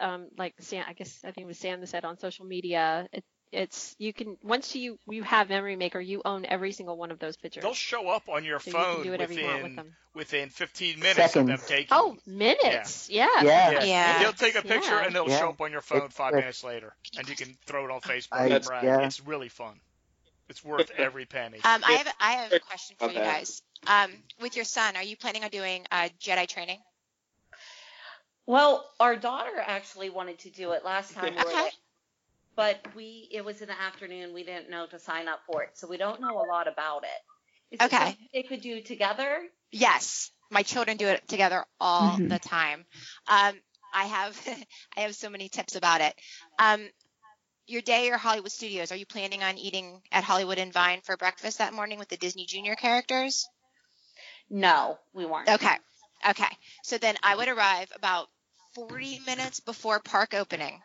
[0.00, 0.84] um, like Sam.
[0.88, 3.08] I guess I think it was Sam that said on social media.
[3.12, 7.10] It, it's you can once you you have Memory Maker, you own every single one
[7.10, 7.62] of those pictures.
[7.62, 9.76] They'll show up on your so you can phone do whatever you want with within
[9.76, 9.96] them.
[10.14, 11.66] within 15 minutes of them Seconds.
[11.68, 11.88] taking.
[11.90, 13.08] Oh, minutes!
[13.10, 13.26] Yeah.
[13.42, 13.84] Yeah.
[13.84, 14.18] Yeah.
[14.20, 15.04] They'll take a picture Yeah.
[15.06, 15.38] and they'll Yeah.
[15.38, 17.90] show up on your phone It's- five it's- minutes later, and you can throw it
[17.90, 18.84] on Facebook I- and brag.
[18.84, 19.00] yeah.
[19.06, 19.80] It's really fun.
[20.48, 21.58] It's worth every penny.
[21.64, 23.62] Um, I have I have a question for you guys.
[23.86, 26.78] Um, with your son, are you planning on doing uh, Jedi training?
[28.46, 31.68] Well, our daughter actually wanted to do it last time we were Okay.
[32.58, 34.34] There, but we it was in the afternoon.
[34.34, 37.04] We didn't know to sign up for it, so we don't know a lot about
[37.04, 37.76] it.
[37.76, 38.10] Is it Okay.
[38.10, 39.48] It they could do together?
[39.72, 42.28] Yes, my children do it together all Mhm.
[42.28, 42.86] the time.
[43.26, 43.60] Um,
[43.92, 44.36] I have
[44.96, 46.14] I have so many tips about it.
[46.58, 46.90] Um,
[47.66, 51.16] your day or Hollywood Studios, are you planning on eating at Hollywood and Vine for
[51.16, 53.48] breakfast that morning with the Disney Junior characters?
[54.50, 55.48] No, we weren't.
[55.48, 55.76] Okay.
[56.28, 56.58] Okay.
[56.82, 58.30] So then I would arrive about
[58.74, 60.82] 40 minutes before park opening.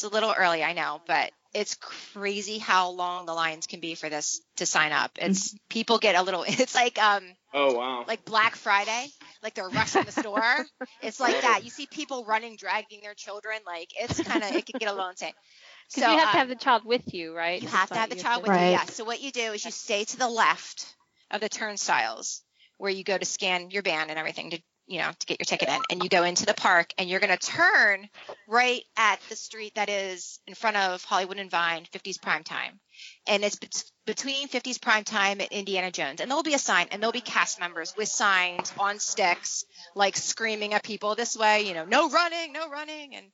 [0.00, 3.94] It's a little early, I know, but it's crazy how long the lines can be
[3.94, 5.12] for this to sign up.
[5.16, 8.06] It's people get a little it's like um Oh wow.
[8.06, 9.08] like Black Friday,
[9.42, 10.66] like they're rushing the store.
[11.02, 11.64] It's like that.
[11.64, 13.60] You see people running, dragging their children.
[13.66, 15.32] Like it's kind of it can get a little insane.
[15.92, 17.62] Because you have uh, to have the child with you, right?
[17.62, 18.58] you Is have to have the child with Right.
[18.58, 18.66] you.
[18.70, 18.84] Yeah.
[18.86, 20.96] So what you do is you stay to the left
[21.30, 22.42] of the turnstiles
[22.78, 24.60] where you go to scan your band and everything to
[24.90, 27.20] you know to get your ticket in, and you go into the park and you're
[27.20, 28.08] going to turn
[28.48, 32.80] right at the street that is in front of Hollywood and Vine, 50s prime time,
[33.28, 36.88] and it's bet- between 50s prime time and Indiana Jones, and there'll be a sign
[36.90, 39.64] and there'll be cast members with signs on sticks
[39.94, 43.26] like screaming at people this way, you know, no running, no running, and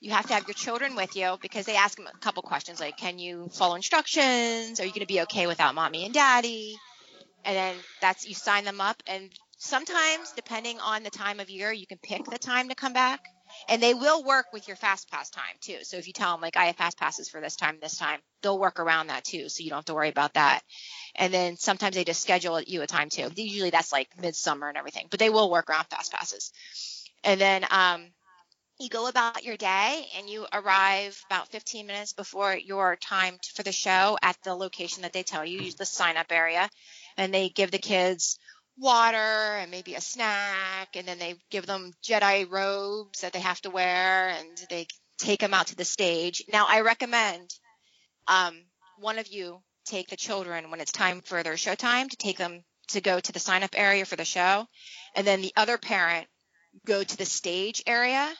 [0.00, 2.80] you have to have your children with you because they ask them a couple questions
[2.80, 4.80] like, can you follow instructions?
[4.80, 6.76] Are you going to be okay without mommy and daddy?
[7.44, 9.02] And then that's you sign them up.
[9.06, 9.30] And
[9.64, 13.20] sometimes, depending on the time of year, you can pick the time to come back.
[13.68, 15.78] And they will work with your fast pass time too.
[15.82, 18.20] So if you tell them like I have fast passes for this time, this time,
[18.42, 19.48] they'll work around that too.
[19.48, 20.60] So you don't have to worry about that.
[21.14, 23.30] And then sometimes they just schedule you a time too.
[23.36, 26.52] Usually that's like midsummer and everything, but they will work around fast passes.
[27.22, 28.06] And then um,
[28.80, 33.62] you go about your day and you arrive about 15 minutes before your time for
[33.62, 36.68] the show at the location that they tell you, use the sign up area,
[37.16, 38.38] and they give the kids
[38.76, 43.60] water and maybe a snack, and then they give them Jedi robes that they have
[43.62, 44.86] to wear, and they
[45.18, 46.42] take them out to the stage.
[46.52, 47.50] Now, I recommend
[48.26, 48.54] um,
[48.98, 52.38] one of you take the children when it's time for their show time to take
[52.38, 54.66] them to go to the sign up area for the show,
[55.14, 56.26] and then the other parent
[56.84, 58.32] go to the stage area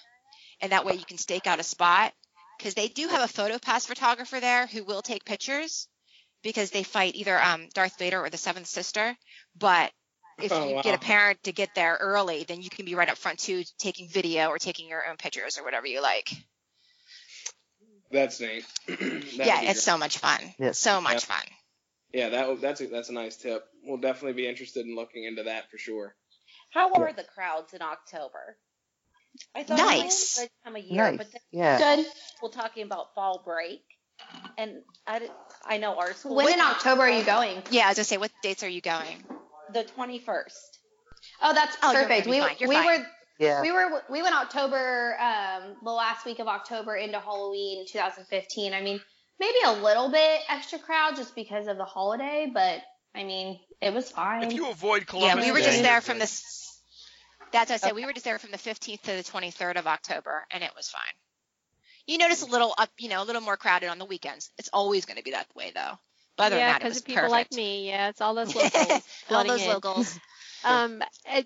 [0.60, 2.12] and that way you can stake out a spot
[2.58, 5.88] because they do have a photo pass photographer there who will take pictures
[6.42, 9.16] because they fight either um, Darth Vader or the Seventh Sister.
[9.58, 9.92] But
[10.38, 10.82] if Oh, you wow.
[10.82, 13.62] get a parent to get there early, then you can be right up front too,
[13.78, 16.30] taking video or taking your own pictures or whatever you like.
[18.10, 18.64] That's neat.
[18.88, 20.40] That'd yeah, be it's so much fun.
[20.58, 20.78] Yes.
[20.78, 21.42] So much fun.
[22.12, 23.66] Yeah, that that's a, that's a nice tip.
[23.84, 26.14] We'll definitely be interested in looking into that for sure.
[26.70, 28.56] How are the crowds in October?
[29.54, 30.38] I thought it was Nice.
[30.38, 31.18] a good time of year, Nice.
[31.18, 31.78] but Yeah.
[31.96, 32.06] Good.
[32.40, 33.82] we're talking about fall break,
[34.56, 35.28] and I,
[35.64, 36.36] I know our school.
[36.36, 37.60] When in October are you going?
[37.70, 39.24] Yeah, as I say, what dates are you going?
[39.72, 40.78] The twenty first.
[41.42, 42.26] Oh, that's Oh, perfect.
[42.26, 42.56] We fine.
[42.60, 42.86] We fine.
[43.00, 43.06] were
[43.38, 43.62] Yeah.
[43.62, 48.74] we were we went October um the last week of October into Halloween 2015.
[48.74, 49.00] I mean,
[49.40, 52.82] maybe a little bit extra crowd just because of the holiday, but
[53.14, 54.42] I mean, it was fine.
[54.42, 56.24] If you avoid Columbus, Yeah, we were just there from the.
[57.52, 57.94] That's what I said.
[57.94, 60.88] We were just there from the 15th to the 23rd of October, and it was
[60.88, 61.02] fine.
[62.06, 64.50] You notice a little up, you know, a little more crowded on the weekends.
[64.58, 65.98] It's always going to be that way, though.
[66.36, 67.32] But other yeah, than that, it because was of people perfect.
[67.32, 67.88] like me.
[67.88, 69.02] Yeah, it's all those locals.
[69.30, 69.68] All those in.
[69.68, 70.18] locals.
[70.66, 71.02] Um,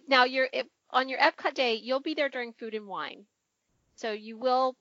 [0.06, 3.24] now you're if, on your Epcot day, you'll be there during food and wine.
[3.96, 4.76] So you will,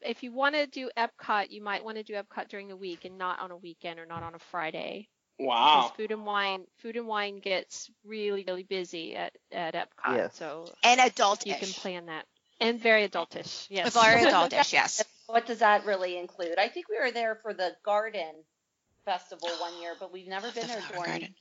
[0.00, 3.04] if you want to do Epcot, you might want to do Epcot during the week
[3.04, 5.08] and not on a weekend or not on a Friday.
[5.36, 5.92] Because Wow.
[5.94, 10.16] food and wine, food and wine gets really, really busy at at Epcot.
[10.16, 10.36] Yes.
[10.36, 12.24] So And adult you can plan that.
[12.58, 13.66] And very adultish.
[13.68, 13.92] Yes.
[13.92, 15.04] Very adultish, yes.
[15.26, 16.58] What does that really include?
[16.58, 18.32] I think we were there for the garden
[19.06, 21.28] festival one year, but we've never been The there during.
[21.28, 21.36] Garden.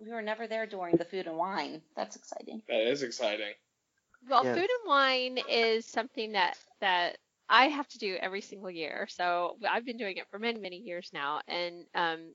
[0.00, 1.82] We were never there during the food and wine.
[1.96, 2.62] That's exciting.
[2.68, 3.54] That is exciting.
[4.28, 4.60] Well, Yes.
[4.60, 7.18] food and wine is something that that
[7.48, 9.06] I have to do every single year.
[9.10, 12.34] So I've been doing it for many many years now, and um,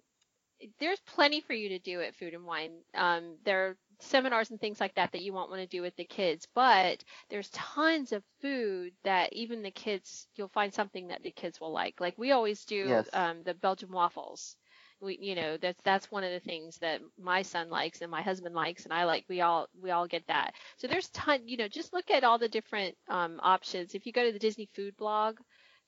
[0.79, 2.83] there's plenty for you to do at food and wine.
[2.95, 5.95] Um, there are seminars and things like that that you won't want to do with
[5.95, 11.23] the kids, but there's tons of food that even the kids you'll find something that
[11.23, 11.99] the kids will like.
[12.01, 13.13] Like we always do Yes.
[13.13, 14.55] um, the Belgian waffles.
[15.01, 18.21] We, you know, that's that's one of the things that my son likes and my
[18.21, 19.25] husband likes and I like.
[19.29, 20.53] We all we all get that.
[20.77, 23.93] So there's ton, you know, just look at all the different um, options.
[23.95, 25.37] If you go to the Disney Food blog,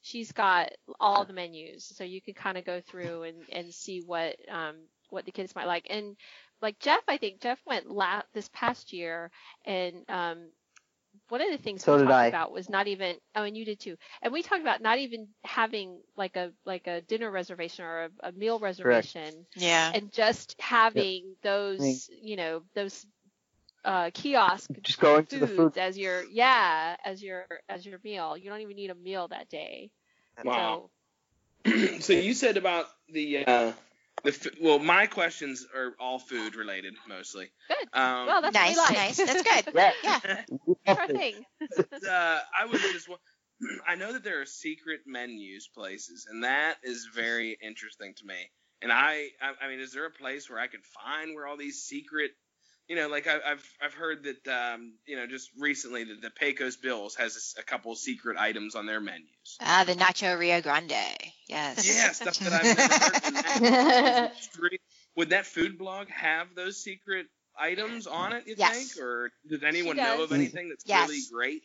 [0.02, 4.02] she's got all the menus, so you can kind of go through and and see
[4.02, 4.76] what um
[5.10, 5.88] what the kids might like.
[5.90, 6.16] And
[6.62, 9.32] like Jeff, I think Jeff went la- this past year,
[9.66, 10.50] and um
[11.30, 12.28] one of the things So we talked I.
[12.28, 15.28] about was not even oh and you did too and we talked about not even
[15.44, 19.94] having like a like a dinner reservation or a, a meal reservation Yeah.
[19.94, 22.20] and just having those Me.
[22.22, 23.06] you know those
[23.86, 25.78] uh, kiosk Just going to the foods food.
[25.78, 28.38] as your yeah as your as your meal.
[28.38, 29.92] You don't even need a meal that day.
[30.44, 30.82] Wow.
[30.84, 30.90] So
[32.00, 33.72] so you said about the uh,
[34.24, 37.50] the f- well, my questions are all food related mostly.
[37.70, 38.00] good.
[38.00, 39.08] Um, well, that's Nice, what we like.
[39.08, 39.18] nice.
[39.26, 39.74] That's good.
[39.76, 39.92] Yeah.
[40.04, 40.96] Yeah.
[40.96, 41.46] Our thing.
[42.10, 43.10] uh, I was just
[43.88, 48.36] I know that there are secret menus places, and that is very interesting to me.
[48.82, 51.58] And I, I, I mean, is there a place where I could find where all
[51.58, 52.32] these secret,
[52.88, 56.30] you know, like I, I've I've heard that, um, you know, just recently that the
[56.30, 59.58] Pecos Bills has a, couple secret items on their menus.
[59.62, 60.94] Ah, the Nacho Rio Grande.
[61.48, 61.86] Yes.
[61.86, 62.64] Yeah, stuff that I've
[63.60, 64.32] never heard.
[64.64, 64.72] of.
[65.18, 67.28] Would that food blog have those secret
[67.60, 68.48] items on it?
[68.48, 68.94] You Yes.
[68.94, 71.10] think, or does anyone She know of anything that's Yes.
[71.10, 71.64] really great?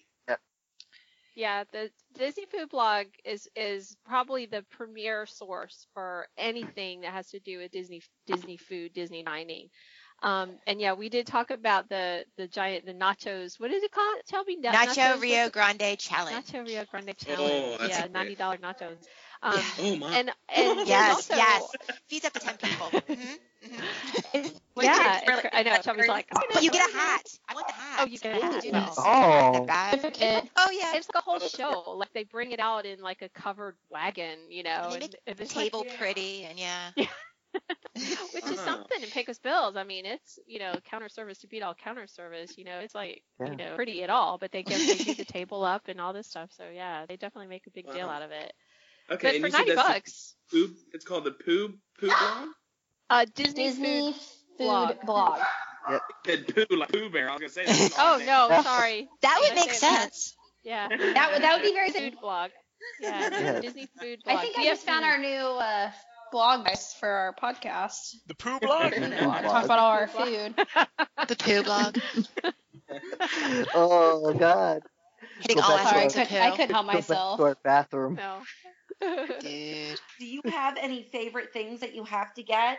[1.34, 7.30] Yeah, the Disney Food Blog is is probably the premier source for anything that has
[7.30, 9.70] to do with Disney Disney food, Disney dining.
[10.22, 13.58] Um, and yeah, we did talk about the the giant the nachos.
[13.58, 14.16] What is it called?
[14.28, 14.56] Tell me.
[14.56, 15.20] Na- Nacho nachos?
[15.20, 16.46] Rio Grande Challenge.
[16.46, 17.78] Nacho Rio Grande Oh, challenge.
[17.78, 18.12] that's yeah, great.
[18.12, 18.96] ninety dollar nachos.
[19.44, 20.16] Um, Oh my!
[20.18, 21.68] and and Yes, also, yes.
[22.06, 22.86] Feeds up to 10 people.
[23.08, 23.14] hmm
[23.64, 24.46] hmm
[24.80, 25.76] Yeah, it's cr- I know.
[25.82, 27.22] Shelby's like, But you get a hat.
[27.48, 27.98] I want the hat.
[28.00, 28.62] Oh, you get a hat.
[28.62, 29.64] Do Oh.
[29.66, 30.48] That.
[30.56, 30.94] Oh, yeah.
[30.96, 31.92] It's like a whole show.
[31.96, 35.16] Like they bring it out in like a covered wagon, you know, They and, make
[35.26, 36.90] and it's like- Table pretty and yeah.
[38.32, 38.64] which is Wow.
[38.64, 39.76] something in Pecos Bills.
[39.76, 42.56] I mean, it's you know counter service to beat all counter service.
[42.56, 43.50] You know, it's like Yeah.
[43.50, 46.12] you know pretty at all, but they get they do the table up and all
[46.12, 46.50] this stuff.
[46.56, 48.52] So yeah, they definitely make a big deal out of it.
[49.10, 52.48] okay, but and for you said ninety bucks, Pooh, it's called the Pooh Pooh blog.
[53.10, 54.14] uh, Disney, Disney Food.
[54.58, 54.96] food blog.
[55.06, 55.38] blog.
[56.26, 57.28] Said Pooh like Pooh Bear.
[57.28, 57.66] I was gonna say.
[57.66, 59.08] That's an Oh no, sorry.
[59.22, 60.02] That would make said that.
[60.04, 60.36] sense.
[60.62, 62.50] Yeah, That would that would be very food blog.
[63.00, 63.60] Yeah, Yeah.
[63.60, 64.38] Disney Food blog.
[64.38, 65.90] I think We I just found our new uh,
[66.32, 68.16] blog guys for our podcast.
[68.26, 68.92] The poo blog?
[68.92, 69.20] Food Food blog.
[69.20, 69.42] blog.
[69.44, 70.54] Talk about all our food.
[71.28, 71.98] The poo blog.
[73.74, 74.82] oh God.
[75.40, 77.36] Hitting Go all back I of couldn't, I couldn't help Go back myself.
[77.38, 78.14] to our bathroom.
[78.16, 78.38] No.
[79.40, 80.00] Dude.
[80.18, 82.78] Do you have any favorite things that you have to get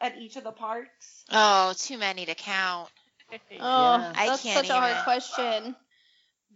[0.00, 1.24] at each of the parks?
[1.30, 2.88] Oh, too many to count.
[3.32, 4.12] Oh, Yeah.
[4.16, 5.74] I that's can't such a hard question.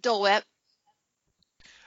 [0.02, 0.44] Dole Whip.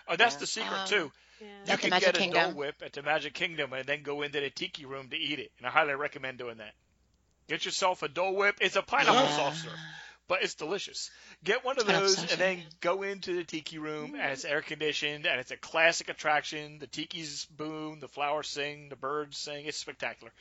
[0.09, 0.39] Oh, that's Yeah.
[0.39, 1.11] the secret Um, too.
[1.43, 1.49] Yeah.
[1.67, 2.43] You At the can Magic get a Kingdom.
[2.51, 5.39] Dole Whip at the Magic Kingdom and then go into the Tiki Room to eat
[5.39, 6.73] it, and I highly recommend doing that.
[7.47, 8.55] Get yourself a Dole Whip.
[8.61, 9.35] It's a pineapple Yeah.
[9.35, 9.73] soft serve,
[10.27, 11.11] but it's delicious.
[11.43, 15.25] Get one of those and then go into the Tiki Room, and it's air conditioned,
[15.25, 16.79] and it's a classic attraction.
[16.79, 19.65] The tiki's boom, the flowers sing, the birds sing.
[19.65, 20.31] It's spectacular.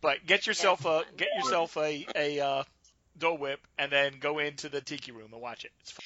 [0.00, 2.64] But get yourself a get yourself a a uh,
[3.16, 5.70] Dole Whip, and then go into the Tiki Room and watch it.
[5.80, 6.04] It's fun.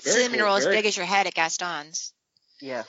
[0.00, 2.12] Cinnamon cool, roll as very big as your head at Gaston's.
[2.60, 2.82] Yeah.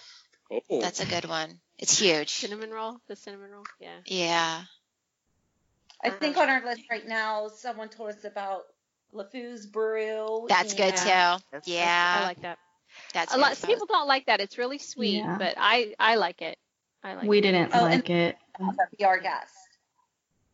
[0.51, 0.81] Oh.
[0.81, 1.59] That's a good one.
[1.77, 2.29] It's huge.
[2.31, 3.63] Cinnamon roll, the cinnamon roll.
[3.79, 3.97] Yeah.
[4.05, 4.61] Yeah.
[6.03, 8.63] I think on our list right now, someone told us about
[9.13, 10.45] LeFou's Brew.
[10.49, 11.05] That's good too.
[11.05, 12.17] That's- Yeah.
[12.21, 12.57] I like that.
[13.13, 13.55] That's a lot.
[13.57, 14.39] Some people don't like that.
[14.41, 15.37] It's really sweet, Yeah.
[15.37, 16.57] but I I like it.
[17.03, 17.41] I like We it.
[17.41, 18.37] didn't Oh, like it.
[18.97, 19.53] Be Our Guest.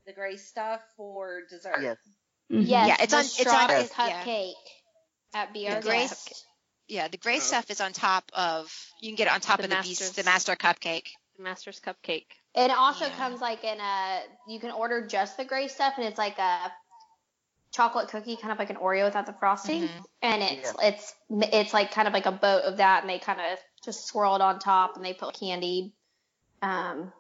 [0.06, 1.80] The gray stuff for dessert.
[1.82, 1.98] Yes.
[2.52, 2.68] Mhm.
[2.68, 3.92] Yes, Yeah, it's on- it's on- strawberry Yes.
[3.98, 4.24] yeah.
[4.24, 4.54] cupcake
[5.34, 6.45] at BR The gray- Guest.
[6.88, 7.40] Yeah, the gray Oh.
[7.40, 8.72] stuff is on top of.
[9.02, 11.08] You can get it on top The of the beast, the master cupcake.
[11.38, 12.28] The master's cupcake.
[12.54, 13.16] It also Yeah.
[13.18, 16.72] comes like in a you can order just the gray stuff and it's like a
[17.72, 19.88] chocolate cookie, kind of like an Oreo without the frosting.
[19.90, 20.04] Mhm.
[20.22, 21.16] And it's it's
[21.52, 24.36] it's like kind of like a boat of that and they kind of just swirl
[24.36, 25.92] it on top and they put candied
[26.62, 27.12] um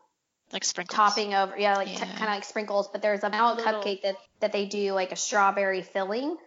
[0.52, 0.96] Like sprinkles.
[0.96, 2.00] topping over yeah like Yeah.
[2.06, 5.12] kind of like sprinkles but there's a mallet Little- cupcake that that they do like
[5.12, 6.38] a strawberry filling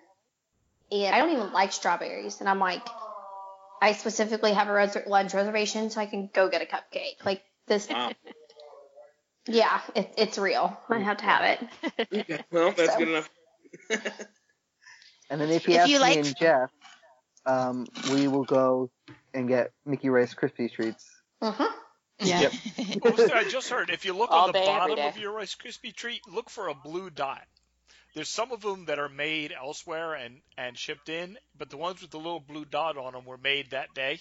[0.90, 2.84] and i don't even like strawberries and i'm like
[3.82, 7.42] i specifically have a res- lunch reservation so i can go get a cupcake like
[7.66, 8.10] this Wow.
[9.46, 11.68] yeah it, it's real i have to have it
[12.12, 12.44] Okay.
[12.50, 13.30] Well, that's So- good enough.
[15.30, 16.70] And then if you If ask you me like- and Jeff,
[17.44, 18.90] um, we will go
[19.34, 21.04] and get Mickey Rice Krispie treats.
[21.42, 21.64] hmm
[22.20, 22.48] Yeah.
[23.04, 25.94] I just heard if you look All on the day, bottom of your Rice Krispie
[25.94, 27.42] treat, look for a blue dot.
[28.14, 32.02] There's some of them that are made elsewhere and and shipped in, but the ones
[32.02, 34.18] with the little blue dot on them were made that day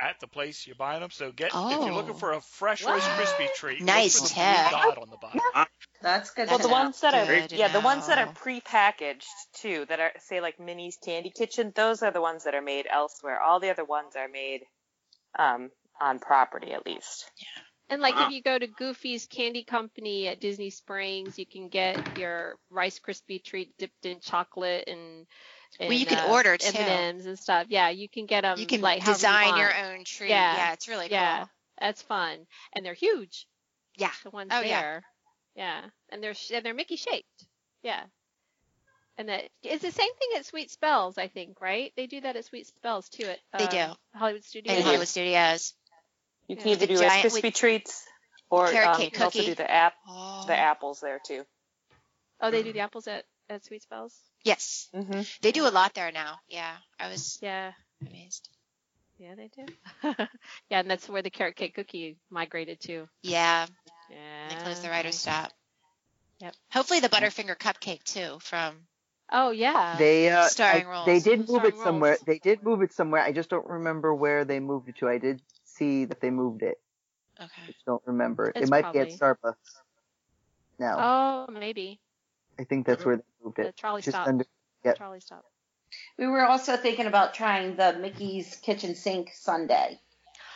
[0.00, 1.10] at the place you're buying them.
[1.10, 2.18] So get if you're looking Oh.
[2.18, 5.40] for a fresh Rice Krispie treat, Nice look for the blue dot on the bottom.
[6.02, 6.48] That's good.
[6.48, 6.72] Well, the know.
[6.72, 10.58] ones that are Good yeah, the ones that are prepackaged too, that are say like
[10.58, 13.40] Minnie's Candy Kitchen, those are the ones that are made elsewhere.
[13.40, 14.62] All the other ones are made
[15.38, 15.70] um,
[16.00, 17.30] on property at least.
[17.92, 18.26] And like Wow.
[18.28, 22.98] if you go to Goofy's Candy Company at Disney Springs, you can get your Rice
[22.98, 25.26] Krispie treat dipped in chocolate and.
[25.78, 26.78] and Well, you can uh, order, too.
[26.78, 27.66] M&Ms and stuff.
[27.68, 28.58] Yeah, you can get them.
[28.58, 30.30] you can like however you design your own treat.
[30.30, 30.56] Yeah.
[30.56, 31.16] Yeah, it's really cool.
[31.18, 31.44] Yeah,
[31.78, 33.46] that's fun, and they're huge.
[33.98, 34.10] Yeah.
[34.24, 34.80] The ones Oh, yeah.
[34.80, 35.02] there.
[35.54, 37.46] Yeah, and they're sh- and they're Mickey shaped.
[37.82, 38.04] Yeah.
[39.18, 41.92] And that it's the same thing at Sweet Spells, I think, right?
[41.96, 44.18] They do that at Sweet Spells too at They uh, do.
[44.18, 44.78] Hollywood Studios.
[44.78, 45.74] In Hollywood Studios.
[46.52, 46.72] You can Yeah.
[46.74, 48.04] either do giant Rice Krispie treats
[48.50, 50.44] or Carrot um, you cake can also do the app Oh.
[50.46, 51.44] the apples there too.
[52.40, 54.14] Oh, they do the apples at, at Sweet Spells.
[54.44, 54.88] Yes.
[54.92, 56.40] hmm They do a lot there now.
[56.48, 56.76] Yeah.
[57.00, 57.72] I was Yeah,
[58.06, 58.48] amazed.
[59.18, 59.64] yeah, they do.
[60.68, 63.08] yeah, and that's where the carrot cake cookie migrated to.
[63.22, 63.66] Yeah.
[64.10, 64.48] Yeah.
[64.50, 65.52] They closed the writer's stop.
[66.40, 66.54] Yep.
[66.72, 68.74] Hopefully the Butterfinger cupcake too from
[69.30, 69.96] Oh yeah.
[69.98, 71.06] They uh, Starring I- Rolls.
[71.06, 72.10] they did move it somewhere.
[72.10, 72.24] Rolls.
[72.26, 73.22] They did move it somewhere.
[73.22, 75.08] I just don't remember where they moved it to.
[75.08, 75.40] I did
[75.76, 76.80] see that they moved it.
[77.38, 77.62] I Okay.
[77.66, 78.48] just don't remember.
[78.48, 79.54] it It's might be at Starbucks.
[80.78, 82.00] Now Oh, maybe
[82.58, 83.76] I think that's where they moved the it.
[83.76, 84.26] trolley Just stop.
[84.28, 84.44] under.
[84.84, 84.96] Yep.
[84.96, 85.44] Trolley stop.
[86.18, 89.98] We were also thinking about trying the Mickey's Kitchen Sink Sundae.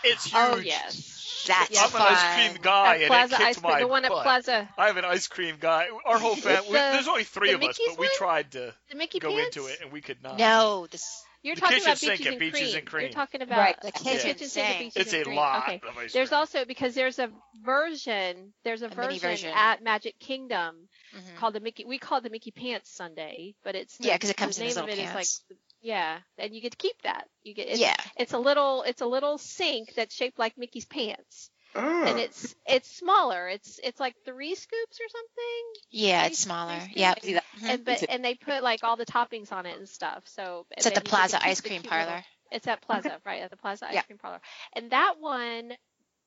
[0.05, 0.59] It's oh, huge.
[0.59, 1.45] Oh yes.
[1.47, 3.87] That's Yeah, I'm an ice cream guy, At and Plaza it kicked Ice my the
[3.87, 4.23] one at butt.
[4.25, 5.87] Plaza, I have an ice cream guy.
[6.05, 6.69] Our whole family.
[6.73, 9.31] the- there's only three the of us, Mickey's but we tried to the Mickey go
[9.31, 9.57] Pants.
[9.57, 10.39] into it, and we could not.
[10.39, 12.77] No, this You're The talking kitchen about sink beaches, at and, Beaches cream.
[12.79, 13.03] and Cream.
[13.03, 13.81] You're talking about Right.
[13.81, 14.79] the the kitchen kitchen sink sink.
[14.95, 15.37] beaches It's and a cream.
[15.37, 15.81] lot Okay.
[15.89, 16.39] of ice There's cream.
[16.39, 17.31] also because there's a
[17.65, 18.53] version.
[18.65, 19.53] There's a, A version, version.
[19.55, 21.37] at Magic Kingdom Mhm.
[21.37, 21.85] called the Mickey.
[21.85, 24.63] We call it the Mickey Pants Sundae, but it's the, Yeah, 'cause it comes the
[24.63, 25.45] in name these of little it is pants.
[25.51, 27.29] like yeah, and you get to keep that.
[27.45, 27.97] You get it's, Yeah.
[28.17, 32.05] It's a little it's a little sink that's shaped like Mickey's pants, Oh.
[32.05, 33.49] and it's it's smaller.
[33.49, 35.83] It's it's like three scoops or something.
[35.91, 36.79] Yeah, Three- it's smaller.
[36.93, 37.09] Yeah.
[37.11, 37.13] Yep.
[37.19, 37.27] scoops.
[37.27, 37.45] See that?
[37.61, 37.69] Mhm.
[37.75, 40.23] And but and they put like all the toppings on it and stuff.
[40.27, 42.25] So It's at the then you get to Plaza Ice Cream cute little- Parlor.
[42.53, 43.43] it's at Plaza, right?
[43.43, 44.03] At the Plaza Ice Yeah.
[44.03, 44.41] Cream Parlor.
[44.75, 45.73] And that one,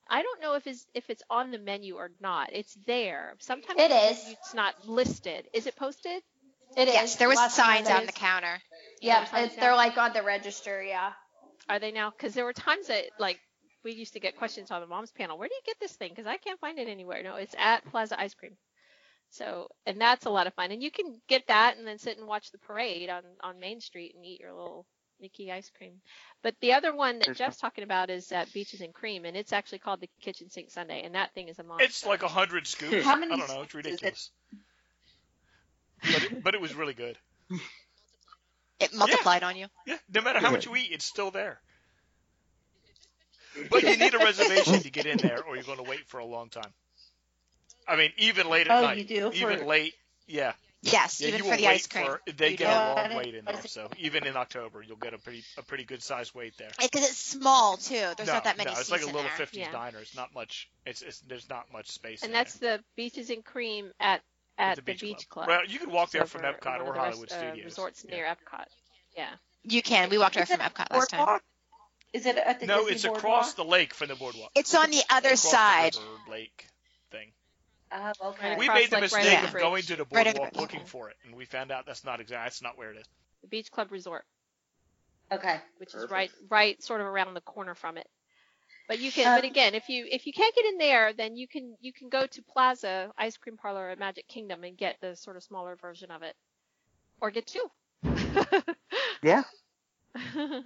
[0.09, 2.49] I don't know if it's if it's on the menu or not.
[2.53, 3.35] It's there.
[3.39, 4.23] Sometimes It the is.
[4.23, 5.47] menu, It's not listed.
[5.53, 6.21] Is it posted?
[6.77, 6.93] It is.
[6.93, 8.61] Yes, there was Last time I signs on the counter.
[9.01, 10.83] Yeah, signs it's, they're like on the register.
[10.83, 11.13] Yeah.
[11.67, 12.11] Are they now?
[12.11, 13.39] Because there were times that like
[13.83, 15.37] we used to get questions on the mom's panel.
[15.37, 16.09] Where do you get this thing?
[16.09, 17.23] Because I can't find it anywhere.
[17.23, 18.57] No, it's at Plaza Ice Cream.
[19.31, 20.71] So and that's a lot of fun.
[20.71, 23.79] And you can get that and then sit and watch the parade on on Main
[23.79, 24.85] Street and eat your little
[25.21, 26.01] Mickey ice cream.
[26.41, 29.53] But the other one that Jeff's talking about is at Beaches and Cream, and it's
[29.53, 31.85] actually called the Kitchen Sink Sundae, and that thing is a monster.
[31.85, 33.03] It's like a hundred scoops.
[33.03, 33.61] How many I don't know.
[33.61, 34.03] It's scoops is it?
[34.03, 34.31] ridiculous.
[36.01, 37.17] But it, but it was really good.
[38.79, 39.67] It multiplied on you.
[39.85, 39.97] Yeah.
[40.13, 41.59] No matter how much you eat, it's still there.
[43.69, 46.19] But you need a reservation to get in there, or you're going to wait for
[46.19, 46.71] a long time.
[47.87, 48.97] I mean, even late at Oh, night.
[48.97, 49.31] you do?
[49.33, 49.93] Even For- late.
[50.27, 50.53] Yeah.
[50.81, 52.05] Yes, Yeah, even you for will the wait ice cream.
[52.05, 52.21] for.
[52.37, 55.17] They You get a long wait in there, so even in October, you'll get a
[55.17, 56.69] pretty a pretty good sized wait there.
[56.79, 57.95] Because it's small too.
[58.15, 59.45] There's no, not that many no, it's seats like a little there.
[59.47, 59.71] 50s Yeah.
[59.73, 59.99] diner.
[59.99, 60.69] It's not much.
[60.85, 62.21] It's, it's there's not much space.
[62.21, 62.77] and in that's there.
[62.77, 64.21] the Beaches and Cream at
[64.57, 65.47] at the the Beach Beach, Club.
[65.47, 65.47] Club.
[65.49, 67.65] Well, you can walk there It's from Epcot or the Hollywood rest- uh, Studios.
[67.65, 68.15] resorts Yeah.
[68.15, 68.65] near Epcot.
[69.17, 69.29] Yeah.
[69.63, 70.09] You can.
[70.09, 71.39] We walked there Is from Epcot last time.
[72.13, 72.13] Boardwalk?
[72.13, 73.17] Is it at the No, Disney it's Boardwalk?
[73.23, 74.51] across the lake from the boardwalk.
[74.55, 75.95] It's on the other Across the side.
[75.95, 76.67] river lake
[77.11, 77.31] thing.
[77.91, 78.49] Oh, okay.
[78.49, 80.27] Right We across, made the like, right mistake over of the going to the Right
[80.27, 80.61] over the boardwalk bridge.
[80.61, 83.05] looking for it, and we found out that's not exactly That's not where it is.
[83.41, 84.25] The Beach Club Resort,
[85.31, 85.59] Okay.
[85.77, 86.11] which is Perfect.
[86.11, 88.07] right right sort of around the corner from it.
[88.87, 91.35] But you can Um, but again, if you if you can't get in there, then
[91.37, 94.97] you can you can go to Plaza Ice Cream Parlor at Magic Kingdom and get
[94.99, 96.35] the sort of smaller version of it.
[97.21, 97.69] Or get two.
[99.21, 99.43] Yeah.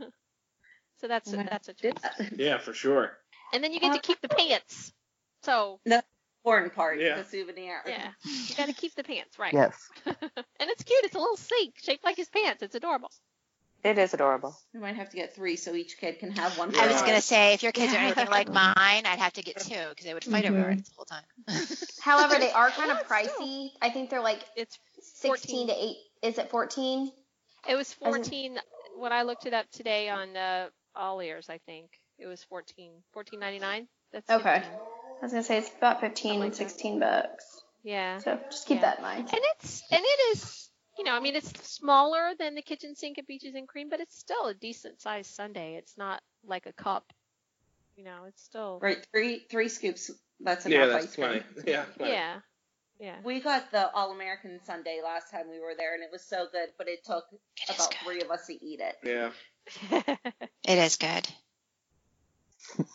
[1.04, 1.46] so that's a, Wow.
[1.52, 2.32] that's a Did choice.
[2.38, 3.12] Yeah, for sure.
[3.54, 4.94] And then you get to keep the pants.
[5.42, 7.18] So that's the Important part, Yeah.
[7.18, 7.82] the souvenir.
[7.86, 9.52] yeah, you got to keep the pants, right?
[9.54, 9.76] Yes.
[10.06, 10.16] and
[10.62, 11.04] it's cute.
[11.04, 12.64] It's a little sink shaped like his pants.
[12.64, 13.10] It's adorable.
[13.84, 14.56] It is adorable.
[14.74, 16.74] We might have to get three so each kid can have one.
[16.74, 18.76] I was gonna say if your kids are anything like mine,
[19.06, 20.80] I'd have to get two because they would fight over Mm-hmm.
[20.80, 21.24] it the whole time.
[22.02, 23.70] However, they are kind of Well, it's still- pricey.
[23.82, 25.96] I think they're like It's 16 to 8.
[26.24, 27.12] Is it 14?
[27.70, 28.60] It was As in- 14
[28.98, 31.50] when I looked it up today on uh, All Ears.
[31.50, 31.90] I think
[32.20, 33.88] it was 14, 14.99.
[34.12, 34.60] That's Okay.
[34.60, 34.72] 15.
[34.74, 36.56] I was going to say it's about 15, like that.
[36.58, 37.62] 16 bucks.
[37.84, 38.82] Yeah, So just keep Yeah.
[38.84, 39.30] that in mind.
[39.30, 43.18] and it's and it is you know I mean it's smaller than the kitchen sink
[43.18, 45.76] at Beaches and Cream, but it's still a decent sized sundae.
[45.76, 47.12] It's not like a cup.
[47.98, 50.12] You know, it's still Right, three three scoops.
[50.40, 51.44] That's enough Yeah, that's ice cream.
[51.54, 51.72] plenty.
[51.72, 51.86] Yeah.
[51.98, 52.14] plenty.
[52.14, 52.40] yeah,
[53.00, 53.16] yeah.
[53.24, 56.48] We got the All American Sundae last time we were there, and it was so
[56.52, 58.00] good, but it took It is about good.
[58.06, 58.96] three of us to eat it.
[59.04, 59.32] Yeah.
[60.66, 61.28] It is good.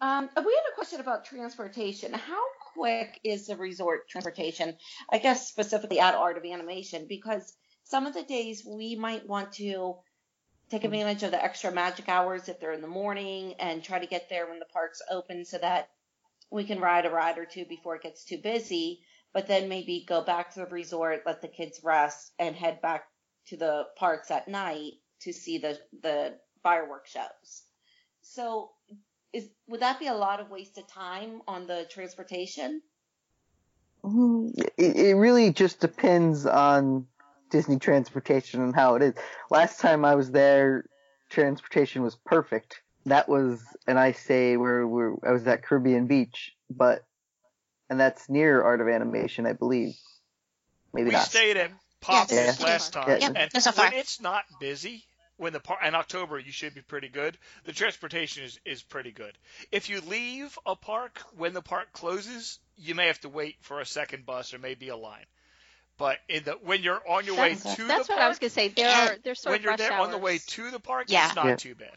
[0.00, 2.12] Um, we had a question about transportation.
[2.12, 2.42] How
[2.74, 4.76] quick is the resort transportation?
[5.10, 7.54] I guess specifically at Art of Animation, because
[7.84, 9.94] some of the days we might want to
[10.68, 14.06] take advantage of the extra magic hours if they're in the morning and try to
[14.06, 15.88] get there when the park's open so that
[16.50, 19.00] we can ride a ride or two before it gets too busy,
[19.32, 23.04] but then maybe go back to the resort, let the kids rest, and head back
[23.46, 27.62] to the parks at night to see the the fireworks shows.
[28.22, 28.70] So
[29.32, 32.82] is would that be a lot of wasted time on the transportation?
[34.04, 37.06] Mm, It, it really just depends on
[37.50, 39.14] Disney transportation and how it is.
[39.50, 40.84] Last time I was there,
[41.30, 42.80] transportation was perfect.
[43.06, 47.04] That was, and I say where where I was at Caribbean Beach, but
[47.90, 49.94] and that's near Art of Animation, I believe.
[50.92, 51.22] Maybe we not.
[51.22, 51.70] stayed at
[52.04, 52.66] Pop Yeah, this yeah.
[52.66, 53.32] last time, Yeah.
[53.34, 53.86] And that's far.
[53.86, 55.04] when it's not busy,
[55.36, 57.36] when the par- in October you should be pretty good.
[57.64, 59.36] The transportation is is pretty good.
[59.72, 63.80] If you leave a park when the park closes, you may have to wait for
[63.80, 65.26] a second bus or maybe a line.
[65.96, 68.38] But in the when you're on your way That's, to that's the what I was
[68.38, 68.68] park, gonna say.
[68.68, 71.06] There are there's sort when of you're rush there on the way to the park,
[71.08, 71.26] Yeah.
[71.26, 71.56] it's not Yeah.
[71.56, 71.96] too bad.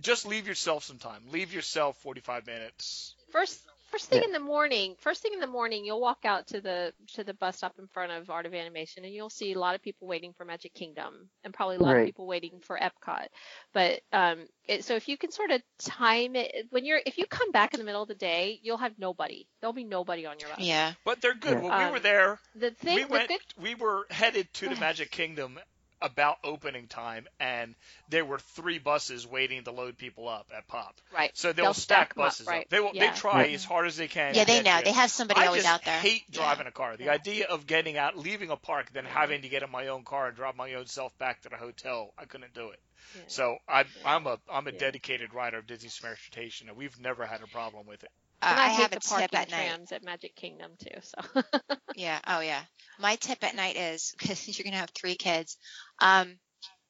[0.00, 1.22] Just leave yourself some time.
[1.30, 3.14] Leave yourself 45 minutes.
[3.30, 3.58] first
[3.92, 4.24] first thing Yeah.
[4.24, 7.34] in the morning first thing in the morning you'll walk out to the to the
[7.34, 10.08] bus stop in front of art of animation and you'll see a lot of people
[10.08, 12.00] waiting for magic kingdom and probably a lot Right.
[12.00, 13.26] of people waiting for epcot
[13.72, 17.26] but um it, so if you can sort of time it when you're if you
[17.26, 20.38] come back in the middle of the day you'll have nobody there'll be nobody on
[20.40, 20.94] your bus Yeah.
[21.04, 21.54] But they're good.
[21.54, 21.60] Yeah.
[21.60, 23.28] When we Um, were there, the thing we the went.
[23.28, 25.58] good We were headed to the Magic Kingdom
[26.02, 27.74] about opening time, and
[28.08, 30.94] there were three buses waiting to load people up at Pop.
[31.14, 32.62] right So they'll, They'll stack, stack 'em up, buses right.
[32.62, 32.68] up.
[32.70, 32.90] They will.
[32.94, 33.10] Yeah.
[33.12, 33.54] They try Yeah.
[33.54, 34.34] as hard as they can.
[34.34, 34.78] Yeah, they know.
[34.78, 34.84] you.
[34.84, 35.98] They have somebody I always just out there.
[36.00, 36.40] hate Yeah.
[36.40, 36.96] driving a car.
[36.96, 37.12] The Yeah.
[37.12, 40.26] idea of getting out, leaving a park, then having to get in my own car
[40.28, 42.80] and drive my own self back to the hotel, I couldn't do it.
[43.14, 43.22] Yeah.
[43.28, 43.86] So I, Yeah.
[44.04, 44.78] I'm a I'm a Yeah.
[44.78, 48.10] dedicated rider of Disney transportation, and we've never had a problem with it.
[48.42, 49.68] Uh, I, I, have the a tip at night.
[49.68, 51.00] trams at Magic Kingdom too.
[51.00, 51.42] So
[51.94, 52.18] Yeah.
[52.26, 52.62] Oh, yeah.
[52.98, 55.56] My tip at night is because you're gonna have three kids.
[56.00, 56.38] Um,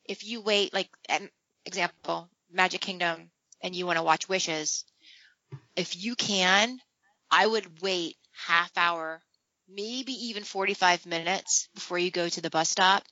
[0.04, 1.28] if you wait, like an
[1.64, 3.30] example, Magic Kingdom,
[3.62, 4.84] and you want to watch Wishes,
[5.76, 6.78] if you can,
[7.30, 9.22] I would wait half hour,
[9.68, 13.04] maybe even 45 minutes before you go to the bus stop,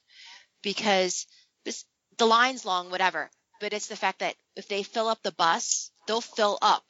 [0.62, 1.26] because
[1.64, 1.84] this
[2.18, 3.30] the line's long, whatever.
[3.61, 6.84] But it's the fact that if they fill up the bus, they'll fill up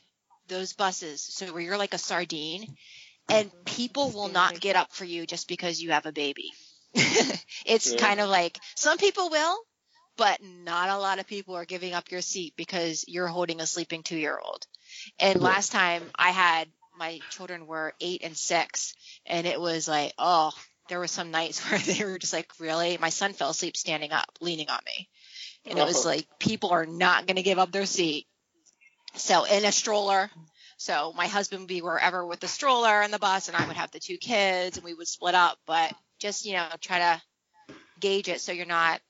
[0.51, 1.23] those buses.
[1.23, 2.75] So where you're like a sardine, mm-hmm.
[3.31, 6.53] and people will not get up for you just because you have a baby.
[6.95, 7.99] it's Yeah.
[7.99, 9.59] kind of like some people will,
[10.17, 13.67] but not a lot of people are giving up your seat because you're holding a
[13.67, 14.67] sleeping two year old.
[15.19, 15.47] And Yeah.
[15.47, 18.95] last time I had my children were eight and six,
[19.25, 20.53] and it was like, oh,
[20.89, 22.99] there were some nights where they were just like, really?
[22.99, 25.09] My son fell asleep standing up, leaning on me.
[25.67, 26.09] And it was Oh.
[26.09, 28.27] like, people are not going to give up their seat.
[29.17, 30.31] So, in a stroller.
[30.77, 33.77] So, my husband would be wherever with the stroller and the bus, and I would
[33.77, 35.59] have the two kids, and we would split up.
[35.67, 37.23] But just, you know, try to
[38.01, 39.01] gauge it so you're not,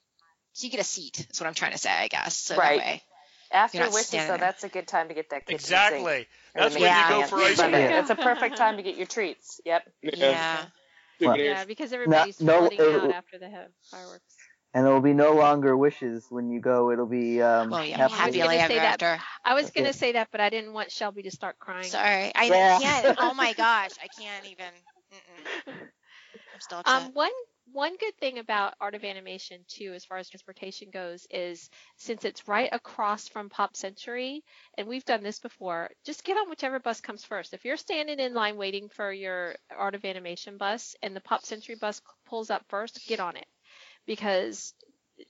[0.52, 2.36] so you get a seat, is what I'm trying to say, I guess.
[2.36, 2.78] So Right.
[2.78, 3.02] that way.
[3.52, 4.46] After You're not wishes, standing though, there.
[4.46, 5.70] that's a good time to get that kitchen sink.
[5.80, 6.28] Exactly.
[6.54, 7.16] or That's when Yeah.
[7.16, 7.74] you go for ice cream.
[7.74, 9.60] It's a perfect time to get your treats.
[9.64, 9.92] Yep.
[10.02, 10.66] Yeah.
[11.18, 11.46] Souvenirs.
[11.46, 13.50] yeah, because everybody's no, flooding it- out after the
[13.90, 14.34] fireworks.
[14.72, 16.92] And it'll be no longer wishes when you go.
[16.92, 19.02] It'll be um, Well, yeah, happy- happy gonna ever say that.
[19.02, 19.22] after.
[19.44, 21.84] I was gonna say that, but I didn't want Shelby to start crying.
[21.84, 22.78] Sorry, I Yeah.
[22.78, 23.18] can't.
[23.18, 24.72] Oh my gosh, I can't even.
[25.12, 25.74] Mm-mm.
[26.54, 27.02] I'm still upset.
[27.02, 27.30] Um, one
[27.72, 32.24] one good thing about Art of Animation too, as far as transportation goes, is since
[32.24, 34.42] it's right across from Pop Century,
[34.76, 37.54] and we've done this before, just get on whichever bus comes first.
[37.54, 41.42] If you're standing in line waiting for your Art of Animation bus and the Pop
[41.44, 43.46] Century bus pulls up first, get on it
[44.10, 44.74] because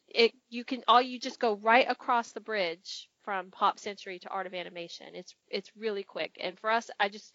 [0.09, 4.29] it you can all you just go right across the bridge from Pop Century to
[4.31, 5.09] Art of Animation.
[5.13, 7.31] It's it's really quick, and for us, I just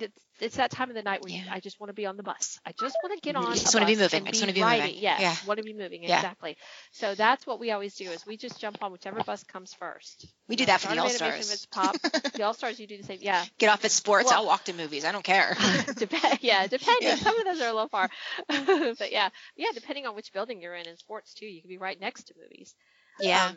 [0.00, 2.16] it's, it's that time of the night where you, I just want to be on
[2.16, 2.58] the bus.
[2.66, 3.48] I just want to get on.
[3.48, 4.26] You just wanna be moving.
[4.26, 4.94] I just wanna be be moving.
[4.96, 5.36] Yes, Yeah.
[5.46, 6.16] want to be moving Yeah.
[6.16, 6.56] exactly.
[6.92, 10.26] So that's what we always do is we just jump on whichever bus comes first.
[10.48, 11.66] we do that for the All Stars.
[11.66, 11.94] Pop,
[12.34, 13.18] the All Stars, you do the same.
[13.20, 14.26] Yeah, Get off at sports.
[14.30, 15.04] Well- I'll walk to movies.
[15.04, 15.56] I don't care.
[15.96, 16.12] Dep-
[16.42, 17.08] yeah, depending.
[17.08, 17.16] Yeah.
[17.16, 18.08] Some of those are a little far,
[18.48, 21.78] but yeah, yeah, depending on which building you're in in sports too, you can be
[21.78, 22.74] right next to movies.
[23.20, 23.48] yeah.
[23.50, 23.56] Um,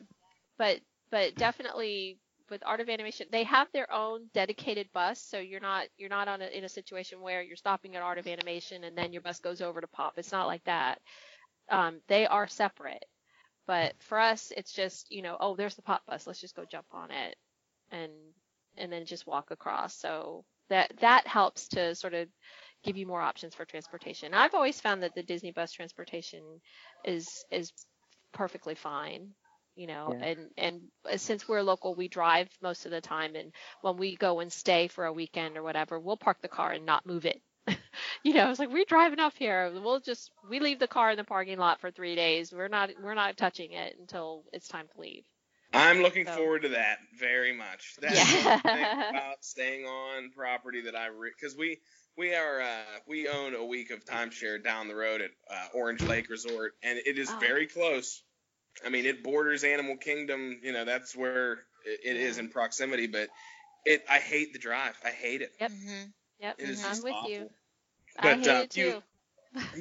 [0.58, 0.80] but
[1.12, 2.18] but definitely
[2.50, 6.28] with Art of Animation, they have their own dedicated bus, so you're not you're not
[6.28, 9.22] on a, in a situation where you're stopping at Art of Animation and then your
[9.22, 10.14] bus goes over to Pop.
[10.18, 11.00] It's not like that.
[11.70, 13.06] Um, they are separate.
[13.68, 16.28] But for us, it's just you know, oh, there's the Pop bus.
[16.28, 17.36] Let's just go jump on it,
[17.92, 18.12] and
[18.78, 19.96] and then just walk across.
[19.96, 22.28] So that that helps to sort of
[22.84, 24.34] give you more options for transportation.
[24.34, 26.44] I've always found that the Disney bus transportation
[27.04, 27.72] is is
[28.34, 29.30] perfectly fine
[29.76, 30.26] you know Yeah.
[30.26, 33.52] and and uh, since we're local we drive most of the time and
[33.82, 36.86] when we go and stay for a weekend or whatever we'll park the car and
[36.86, 37.42] not move it
[38.24, 41.18] you know it's like we're driving up here we'll just we leave the car in
[41.18, 44.88] the parking lot for three days we're not we're not touching it until it's time
[44.94, 45.24] to leave
[45.74, 47.96] I'm looking So- forward to that very much.
[48.00, 48.60] That's Yeah.
[48.60, 51.80] thing about staying on property that I because we
[52.16, 56.02] we are uh, we own a week of timeshare down the road at uh, Orange
[56.04, 57.40] Lake Resort, and it is Oh.
[57.40, 58.24] very close.
[58.84, 60.60] I mean, it borders Animal Kingdom.
[60.64, 61.54] You know, that's where
[61.86, 63.08] it, it is in proximity.
[63.08, 63.30] But
[63.86, 64.98] it, I hate the drive.
[65.06, 65.52] I hate it.
[65.60, 65.72] Yep.
[65.72, 66.14] Mhm.
[66.40, 67.32] yep It is i'm just with awful.
[67.32, 67.50] you
[68.20, 69.02] i But, hate uh, it too you-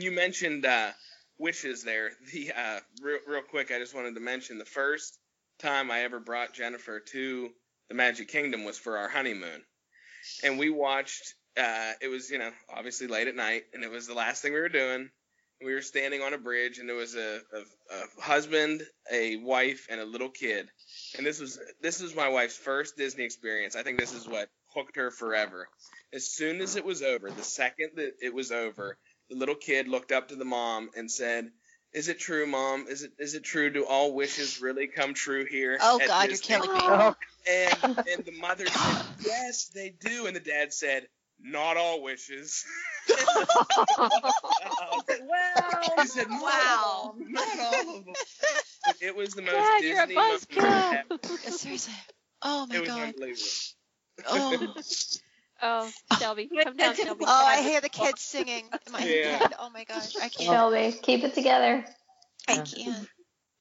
[0.01, 0.93] You mentioned uh,
[1.39, 2.13] wishes there.
[2.33, 5.19] The uh, real, real quick, I just wanted to mention the first
[5.59, 7.51] time I ever brought Jennifer to
[7.89, 9.63] the Magic Kingdom was for our honeymoon,
[10.45, 11.35] and we watched.
[11.57, 14.53] Uh, it was you know obviously late at night, and it was the last thing
[14.53, 15.11] we were doing.
[15.63, 19.87] We were standing on a bridge, and there was a, a, a husband, a wife,
[19.89, 20.69] and a little kid.
[21.17, 23.77] And this was this was my wife's first Disney experience.
[23.77, 25.69] I think this is what hooked her forever.
[26.13, 28.99] As soon as it was over, the second that it was over,
[29.31, 31.51] the little kid looked up to the mom and said,
[31.93, 32.87] "Is it true, mom?
[32.89, 33.71] Is it is it true?
[33.71, 36.81] Do all wishes really come true here?" Oh at God, you're killing me.
[36.83, 37.15] Oh,
[37.47, 41.09] And and the mother said, "Yes, they do." And the dad said,
[41.45, 42.65] "Not all wishes."
[43.97, 44.33] Wow.
[46.01, 46.83] He said, "Not Wow.
[46.85, 48.15] all, not all of them."
[49.01, 51.05] It was the most Dad, you're a Disney moment ever.
[51.11, 51.53] buzzkill.
[51.53, 51.95] Seriously.
[52.43, 53.01] Oh my It was God.
[53.01, 53.49] unbelievable.
[54.29, 54.75] Oh.
[55.63, 57.25] oh, Shelby, come down, Shelby.
[57.27, 59.39] Oh, I hear the kids singing in my Yeah.
[59.39, 59.55] head.
[59.59, 60.51] Oh my gosh, I can't.
[60.51, 61.85] Shelby, keep it together.
[62.49, 63.09] I can't.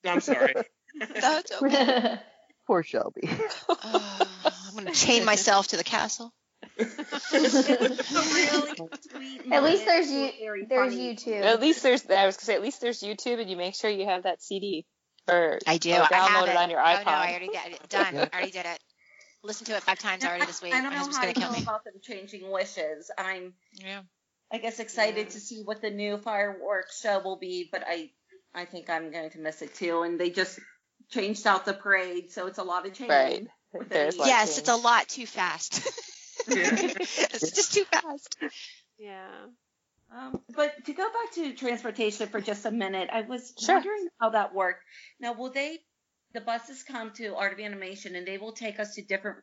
[0.05, 0.53] I'm sorry.
[0.99, 2.19] That's okay.
[2.67, 3.29] poor Shelby.
[3.69, 4.27] Oh,
[4.67, 6.33] I'm gonna chain myself to the castle.
[6.77, 8.71] Really
[9.51, 10.65] At least there's you.
[10.67, 11.15] There's funny.
[11.15, 11.41] YouTube.
[11.43, 13.89] At least there's I was gonna say at least there's YouTube and you make sure
[13.89, 14.85] you have that CD
[15.29, 15.91] or I do.
[15.93, 17.01] or I download have it it on your iPod.
[17.01, 18.17] Oh no, I already got it done.
[18.17, 18.79] I already did it.
[19.43, 20.73] Listened to it five times already this week.
[20.73, 21.63] I don't My know husband's how gonna to kill feel me.
[21.63, 23.11] about them changing wishes.
[23.17, 24.01] I'm, Yeah.
[24.51, 28.11] I guess, excited to see what the new fireworks show will be, but I,
[28.55, 30.03] I think I'm going to miss it too.
[30.03, 30.59] And they just
[31.09, 33.09] changed out the parade, so it's a lot of change.
[33.09, 33.47] Right.
[33.73, 35.81] With There's the- like- Yes, it's a lot too fast.
[36.47, 36.69] Yeah.
[36.75, 38.37] it's just too fast.
[38.97, 39.27] Yeah.
[40.15, 43.75] Um, but to go back to transportation for just a minute, I was Sure.
[43.75, 44.83] wondering how that worked.
[45.19, 45.79] Now, will they,
[46.33, 49.39] the buses come to Art of Animation and they will take us to different,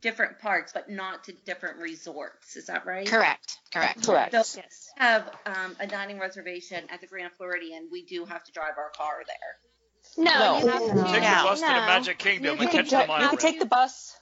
[0.00, 2.56] different parks, but not to different resorts?
[2.56, 3.06] Is that right?
[3.06, 3.56] Correct.
[3.72, 4.04] Correct.
[4.04, 4.32] Correct.
[4.32, 4.88] So Yes.
[4.96, 8.90] have um, a dining reservation at the Grand Floridian, we do have to drive our
[8.96, 10.24] car there.
[10.24, 10.58] no, No.
[10.58, 11.12] you have to.
[11.12, 11.42] Take Yeah.
[11.42, 13.58] the bus to the Magic Kingdom You and can catch ju- the you can take
[13.60, 14.16] the bus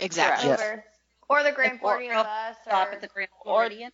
[0.00, 0.48] Exactly.
[0.48, 0.54] Yeah.
[0.54, 0.84] Over.
[1.28, 2.56] Or the Grand Or- Floridian or bus.
[2.62, 3.92] Stop at the Grand Floridian.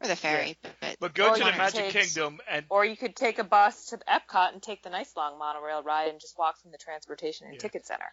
[0.00, 0.56] Or the ferry.
[0.80, 3.86] But But go to the Magic take- Kingdom and or you could take a bus
[3.86, 7.46] to Epcot and take the nice long monorail ride and just walk from the transportation
[7.46, 7.60] and Yeah.
[7.60, 8.12] ticket center.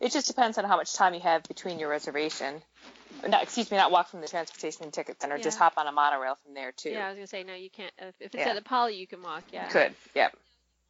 [0.00, 2.62] It just depends on how much time you have between your reservation.
[3.26, 5.38] No, excuse me, not walk from the transportation and ticket center.
[5.38, 6.90] Just hop on a monorail from there too.
[6.90, 7.92] Yeah, I was gonna say no, you can't.
[7.98, 8.50] If if it's Yeah.
[8.50, 9.44] at the Poly, you can walk.
[9.52, 9.64] Yeah.
[9.66, 9.94] You Could.
[10.14, 10.36] Yep.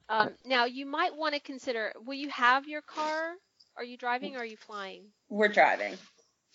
[0.09, 1.93] Um, now you might want to consider.
[2.05, 3.35] Will you have your car?
[3.77, 5.13] Are you driving or are you flying?
[5.29, 5.97] We're driving.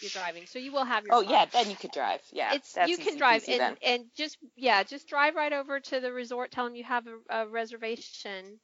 [0.01, 1.13] You're driving, so you will have your.
[1.13, 1.31] Oh car.
[1.31, 2.21] yeah, then you could drive.
[2.31, 2.53] Yeah.
[2.53, 3.77] it's that's you easy can drive peasy then.
[3.83, 7.05] and, and just yeah just drive right over to the resort tell them you have
[7.07, 8.59] a, a reservation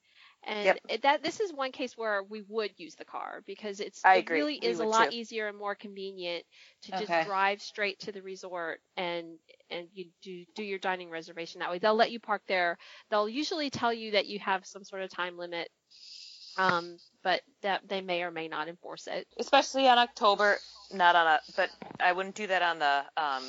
[0.48, 1.02] and Yep.
[1.02, 4.18] that this is one case where we would use the car because it's I it
[4.18, 4.40] agree.
[4.40, 5.16] really is a lot too.
[5.16, 6.44] easier and more convenient
[6.84, 7.22] to just Okay.
[7.22, 9.38] drive straight to the resort and
[9.70, 12.78] and you do do your dining reservation that way they'll let you park there
[13.10, 15.70] they'll usually tell you that you have some sort of time limit
[16.58, 20.58] um but that they may or may not enforce it Especially on October,
[20.94, 23.44] not on a, but I wouldn't do that on the um,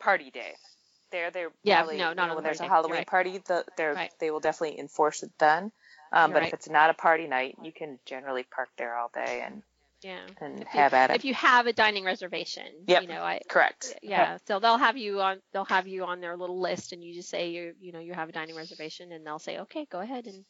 [0.00, 0.54] party day.
[1.12, 2.66] There, they're Yeah, probably, no, you not know, on when there's a.
[2.66, 3.06] Halloween Right.
[3.06, 4.10] party, the, they're, Right.
[4.18, 5.70] they will definitely enforce it then.
[6.10, 9.42] Um, but if it's not a party night, you can generally park there all day
[9.44, 9.62] and,
[10.02, 11.16] yeah and if have you, at it.
[11.16, 13.02] if you have a dining reservation Yep.
[13.02, 13.94] you know i Correct.
[14.02, 17.14] yeah so they'll have you on they'll have you on their little list and you
[17.14, 20.00] just say you you know you have a dining reservation and they'll say okay go
[20.00, 20.44] ahead and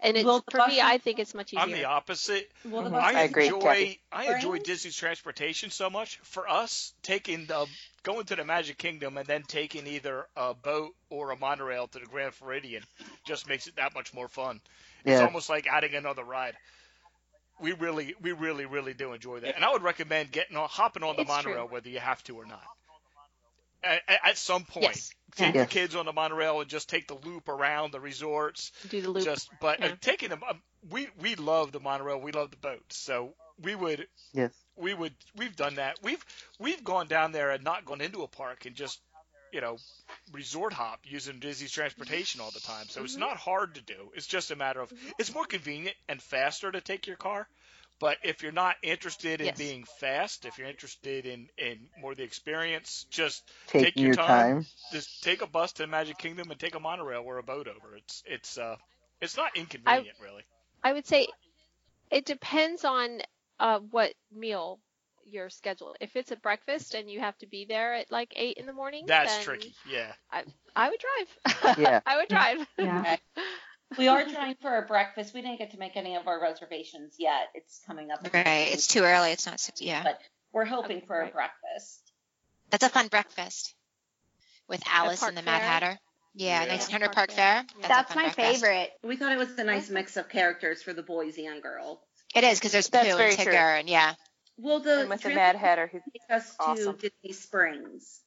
[0.00, 2.50] and it's Will the for me i think it's much easier I'm the opposite.
[2.64, 6.18] Will the buses I I agree, enjoy I enjoy Disney's transportation so much.
[6.22, 7.66] For us, taking the
[8.04, 11.98] going to the Magic Kingdom and then taking either a boat or a monorail to
[11.98, 12.82] the Grand Floridian
[13.26, 14.60] just makes it that much more fun.
[15.04, 16.54] It's almost like adding another ride.
[17.60, 21.02] We really, we really, really do enjoy that, and I would recommend getting on, hopping
[21.02, 21.52] on the It's true.
[21.52, 22.62] monorail whether you have to or not.
[23.82, 25.10] At, at- at some point, Yes.
[25.36, 25.62] Take Yeah.
[25.64, 28.72] the kids on the monorail and just take the loop around the resorts.
[28.88, 29.94] do the loop Just, but uh, Yeah.
[30.00, 34.08] taking them, um, we we love the monorail, we love the boats, so we would
[34.32, 34.52] Yes.
[34.76, 35.98] we would we've done that.
[36.02, 36.24] We've
[36.58, 39.00] we've gone down there and not gone into a park and just
[39.52, 39.78] you know
[40.32, 42.88] resort hop using Disney's transportation all the time.
[42.88, 43.20] So it's Mm-hmm.
[43.20, 44.12] not hard to do.
[44.14, 47.48] It's just a matter of it's more convenient and faster to take your car.
[48.00, 49.56] But if you're not interested in Yes.
[49.56, 54.16] being fast, if you're interested in, in more the experience, just Taking take your your
[54.16, 54.56] time.
[54.56, 54.66] time.
[54.90, 57.68] just take a bus to the Magic Kingdom and take a monorail or a boat
[57.68, 57.96] over.
[57.96, 58.76] It's it's uh
[59.20, 60.44] it's not inconvenient really.
[60.82, 61.26] i would say
[62.10, 63.20] it depends on
[63.60, 64.80] uh what meal
[65.24, 68.56] your schedule if it's a breakfast and you have to be there at like eight
[68.58, 69.74] in the morning That's then tricky.
[69.84, 70.14] Yeah.
[70.32, 70.44] I
[70.76, 72.00] i would drive Yeah.
[72.06, 73.04] i would drive Yeah.
[73.96, 75.32] We are trying for a breakfast.
[75.32, 77.48] We didn't get to make any of our reservations yet.
[77.54, 78.26] It's coming up.
[78.34, 78.68] Right.
[78.70, 79.30] It's too early.
[79.30, 79.80] It's not six.
[79.80, 80.02] Yeah.
[80.02, 80.20] But
[80.52, 82.00] we're hoping for a breakfast.
[82.70, 83.74] That's a fun breakfast
[84.68, 85.68] with Alice and the Mad Fair?
[85.70, 85.98] Hatter.
[86.34, 86.68] Yeah, Yeah.
[86.72, 87.64] 1900 Park Fair.
[87.82, 88.60] a That's fun my breakfast.
[88.62, 88.90] favorite.
[89.02, 91.98] We thought it was a nice mix of characters for the boys and girls.
[92.34, 93.52] It is because there's That's Pooh very and true.
[93.52, 94.14] Tigger, and yeah,
[94.58, 98.20] Well, the and with the Mad Hatter, who take us to Disney Springs.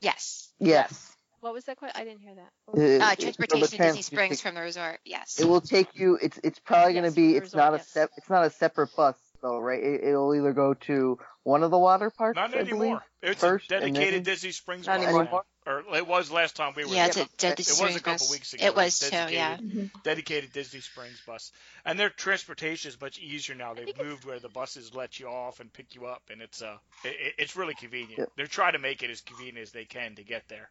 [0.00, 0.50] yes.
[0.58, 1.13] Yes.
[1.44, 2.00] What was that question?
[2.00, 2.50] I didn't hear that.
[2.68, 4.98] Uh, it- Uh, transportation to trans- Disney Springs from the resort.
[5.04, 5.38] Yes.
[5.38, 6.18] It will take you.
[6.22, 7.26] It's it's probably going Yes, to be.
[7.34, 7.88] from the It's not a yes.
[7.90, 9.78] sep, It's not a separate bus though, right?
[9.82, 12.36] It, it'll either go to one of the water parks.
[12.36, 12.80] Not I believe.
[12.80, 13.04] anymore.
[13.20, 15.24] It's first, a dedicated then- Disney Springs Not bus anymore.
[15.24, 15.42] now.
[15.66, 17.24] Or it was last time we were yeah, there.
[17.24, 18.30] it's a, It Disney was a Springs couple bus.
[18.30, 18.64] weeks ago.
[18.66, 19.72] It was too, Dedicated.
[19.72, 19.84] yeah.
[20.02, 21.52] dedicated Disney Springs bus.
[21.84, 23.74] And their transportation is much easier now.
[23.74, 26.76] They've moved where the buses let you off and pick you up, and it's uh,
[27.04, 28.18] it, it's really convenient.
[28.18, 28.24] Yeah.
[28.36, 30.70] They're trying to make it as convenient as they can to get there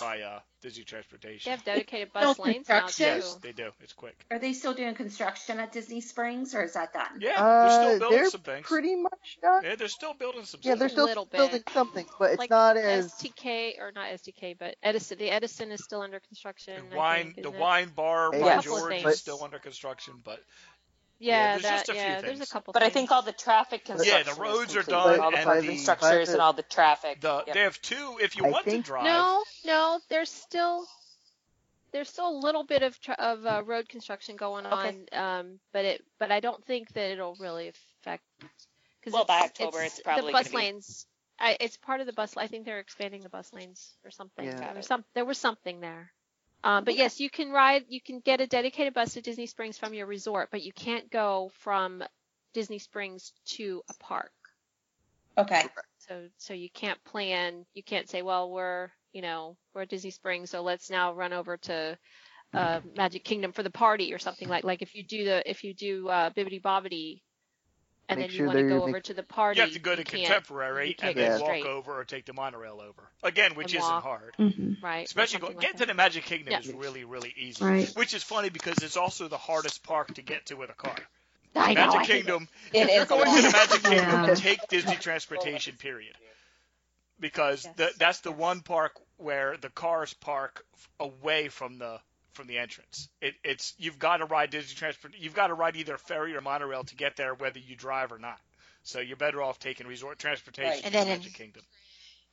[0.00, 1.42] by uh, Disney Transportation.
[1.44, 3.20] They have dedicated bus lanes now construction?
[3.20, 3.26] too.
[3.26, 3.70] Yes, they do.
[3.80, 4.24] It's quick.
[4.30, 7.20] Are they still doing construction at Disney Springs, or is that done?
[7.20, 8.66] Yeah, Uh, they're still building they're some things.
[8.66, 9.62] pretty much done.
[9.64, 10.60] Yeah, they're still building some.
[10.62, 10.78] Yeah, stuff.
[10.80, 11.38] they're still little bit.
[11.38, 13.12] building something, but it's like not as.
[13.12, 15.18] STK or not STK, but Edison.
[15.18, 16.82] The Edison is still under construction.
[16.90, 17.58] The wine, think, the it?
[17.60, 18.40] wine bar Yeah.
[18.40, 20.40] by Couple George is still under construction, but
[21.20, 22.20] Yeah, there's that, just a few yeah.
[22.20, 22.72] There's a couple.
[22.72, 24.20] But I think all the traffic construction.
[24.20, 24.34] is done.
[24.34, 26.62] Yeah, the roads are complete, done All the and parking the- structures and all the
[26.64, 27.20] traffic.
[27.20, 27.54] the Yep.
[27.54, 28.18] they have two.
[28.20, 30.00] If you I want to drive, No, no.
[30.08, 30.86] There's still
[31.92, 35.06] there's still a little bit of tra- of uh, road construction going Okay.
[35.12, 38.24] on, um, but it but I don't think that it'll really affect.
[39.04, 41.06] Cause Well, by it's- October, it's, it's probably the bus gonna be- lanes.
[41.38, 42.36] I, it's part of the bus.
[42.36, 44.44] I think they're expanding the bus lanes or something.
[44.44, 44.56] Yeah.
[44.56, 45.04] There was some.
[45.14, 46.10] There was something there.
[46.64, 47.84] Um, but yes, you can ride.
[47.88, 51.10] You can get a dedicated bus to Disney Springs from your resort, but you can't
[51.10, 52.02] go from
[52.54, 54.32] Disney Springs to a park.
[55.38, 55.64] Okay.
[55.98, 57.66] So so you can't plan.
[57.74, 61.34] You can't say, well, we're you know we're at Disney Springs, so let's now run
[61.34, 61.98] over to
[62.54, 65.64] uh, Magic Kingdom for the party or something like like if you do the if
[65.64, 67.20] you do uh, Bibbidi Bobbidi,
[68.08, 69.58] and Make then you sure want to go make- over to the party.
[69.58, 71.64] you have to go to Contemporary and then walk straight.
[71.66, 73.02] over or take the monorail over.
[73.22, 74.02] Again, which And isn't walk.
[74.02, 74.34] hard.
[74.36, 75.06] hmm right?
[75.06, 75.84] Especially something go, like getting that.
[75.84, 76.58] to the Magic Kingdom Yeah.
[76.60, 77.64] is really, really easy.
[77.64, 77.88] Right.
[77.96, 80.96] Which is funny because it's also the hardest park to get to with a car.
[81.56, 82.48] I know, Magic I hate Kingdom.
[82.72, 83.50] It if you're going a to the.
[83.52, 84.34] Magic Kingdom, Yeah.
[84.34, 85.76] take Disney Transportation.
[85.76, 86.14] Period.
[87.20, 90.64] Because the, that's the one park where the cars park
[90.98, 92.00] away from the
[92.34, 93.08] from the entrance.
[93.20, 95.14] It, it's you've got to ride Disney Transport.
[95.18, 98.18] You've got to ride either ferry or monorail to get there, whether you drive or
[98.18, 98.38] not.
[98.82, 100.84] So you're better off taking resort transportation Right.
[100.84, 101.62] And the then in- Magic Kingdom.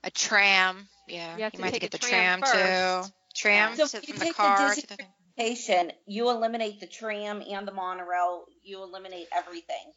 [0.04, 0.88] A tram.
[1.08, 1.38] Yeah.
[1.38, 3.10] You have to might have to get the tram tram, too.
[3.36, 5.04] Tram So to, if you from the take the car Disney to the.
[5.34, 8.44] Station, you eliminate the tram and the monorail.
[8.64, 9.94] You eliminate everything.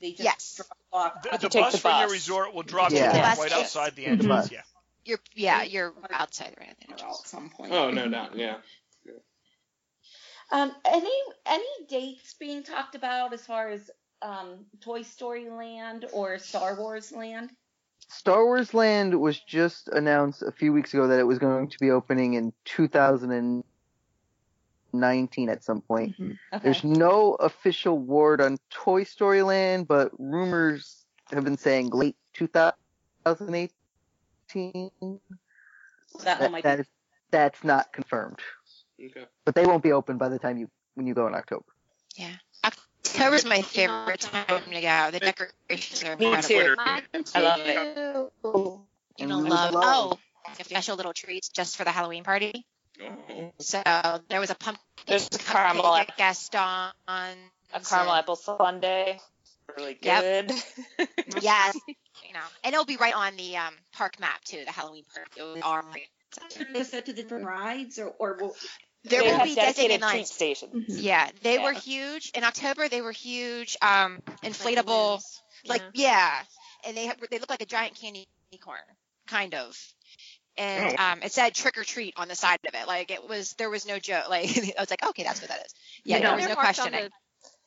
[0.00, 0.54] They just Yes.
[0.56, 1.22] drop off.
[1.22, 3.06] The, the bus the from your resort will drop Yeah.
[3.06, 3.60] you The off bus, right yes.
[3.60, 4.50] outside the entrance.
[4.50, 4.62] Yeah.
[5.04, 5.62] You're yeah.
[5.62, 7.72] You're outside right at the At some point.
[7.72, 8.56] Oh no doubt, yeah.
[10.52, 11.10] Um, any
[11.44, 13.90] any dates being talked about as far as
[14.22, 17.50] um, Toy Story Land or Star Wars Land?
[18.08, 21.78] Star Wars Land was just announced a few weeks ago that it was going to
[21.80, 26.16] be opening in 2019 at some point.
[26.18, 26.38] Mhm.
[26.52, 26.62] Okay.
[26.62, 34.90] There's no official word on Toy Story Land, but rumors have been saying late 2018.
[36.22, 36.80] that one That, might that be.
[36.82, 36.88] is,
[37.32, 38.38] that's not confirmed,
[39.02, 39.26] Okay.
[39.44, 41.64] but they won't be open by the time you when you go in October.
[42.16, 42.32] Yeah.
[42.64, 45.10] October's my favorite time to go.
[45.10, 46.74] The decorations are Me incredible.
[46.76, 47.24] too.
[47.34, 47.94] I love it.
[48.42, 48.80] too.
[49.18, 50.18] And And love, love- oh,
[50.62, 52.64] special little treats just for the Halloween party.
[53.02, 53.52] Oh.
[53.58, 53.82] So
[54.28, 56.92] there was a pumpkin There's a caramel at apple, Gaston.
[57.06, 59.18] a caramel apple sundae.
[59.76, 60.48] Really Yep.
[60.48, 60.52] good.
[61.42, 61.76] Yes,
[62.26, 64.62] you know, and it'll be right on the um, park map too.
[64.64, 65.28] The Halloween park.
[65.36, 66.06] It was all right.
[66.74, 68.56] Is that to different rides or or will,
[69.08, 70.30] There they will have be designated treat lines.
[70.32, 70.88] stations.
[70.98, 71.02] Mhm.
[71.02, 72.88] Yeah, they were huge in October.
[72.88, 75.22] They were huge, um, inflatable,
[75.66, 76.10] like Yeah.
[76.10, 76.42] yeah,
[76.84, 78.26] and they have, they look like a giant candy
[78.60, 78.78] corn,
[79.26, 79.78] kind of.
[80.58, 81.02] And Oh.
[81.04, 82.86] um, it said trick or treat on the side of it.
[82.86, 84.24] Like it was, there was no joke.
[84.30, 85.74] Like I was like, okay, that's what that is.
[86.04, 87.04] Yeah, You there was no marked questioning.
[87.04, 87.10] the-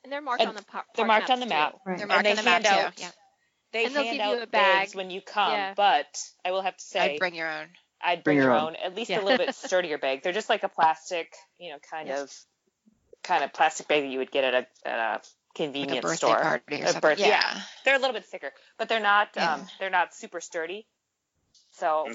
[0.03, 1.83] and they're marked And on the par- They're marked on the maps, map.
[1.83, 1.89] too.
[1.89, 1.97] Right.
[1.97, 3.03] They're And marked they on the map out too.
[3.03, 3.11] Yeah,
[3.73, 4.75] they And they'll hand give you out a bag.
[4.79, 5.73] bags when you come, Yeah.
[5.75, 7.67] but I will have to say I'd bring your own.
[8.01, 8.67] I'd Bring bring, your your own.
[8.69, 9.21] own, at least Yeah.
[9.21, 10.23] a little bit sturdier bag.
[10.23, 12.21] They're just like a plastic, you know, kind Yes.
[12.21, 12.31] of
[13.23, 16.01] kind of plastic bag that you would get at a, at a Like a convenience
[16.01, 16.41] birthday store.
[16.41, 17.01] party or A something.
[17.01, 17.61] birth- yeah.
[17.83, 19.55] They're a little bit thicker, but they're not Yeah.
[19.55, 20.87] um they're not super sturdy.
[21.71, 22.07] So,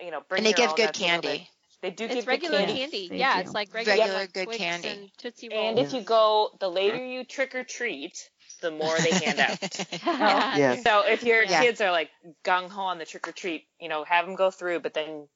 [0.00, 1.50] you know, bring and they your give own, good that's bit- candy.
[1.82, 2.80] They do It's give regular good candy.
[3.08, 3.16] candy.
[3.18, 3.40] Yeah, do.
[3.42, 4.88] it's like regular, Regular good Twix candy.
[4.88, 5.88] and Tootsie And Rolls.
[5.88, 8.30] if you go, the later you trick or treat,
[8.66, 9.58] the more they hand out.
[10.56, 10.82] Yes.
[10.82, 11.62] So if your Yeah.
[11.62, 12.10] kids are like
[12.44, 15.28] gung ho on the trick or treat, you know, have them go through, but then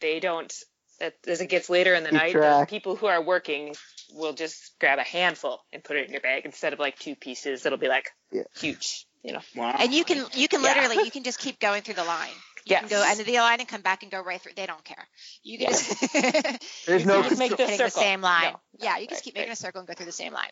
[0.00, 0.52] they don't.
[1.00, 3.76] As it gets later in the Keep night, the people who are working
[4.14, 7.14] will just grab a handful and put it in your bag instead of like two
[7.14, 7.64] pieces.
[7.64, 8.42] It'll be like Yeah.
[8.58, 9.40] huge, you know.
[9.54, 9.76] Wow.
[9.78, 10.74] And you can you can Yeah.
[10.74, 12.30] literally you can just keep going through the line.
[12.64, 12.80] You Yes.
[12.80, 14.52] can go end of the line and come back and go right through.
[14.56, 15.06] They don't care.
[15.44, 15.76] You can Yeah.
[15.76, 16.12] just
[16.86, 18.44] There's You no can just make keep the hitting the same line.
[18.44, 19.58] No, no, yeah, you can right, just keep making right.
[19.58, 20.50] a circle and go through the same line.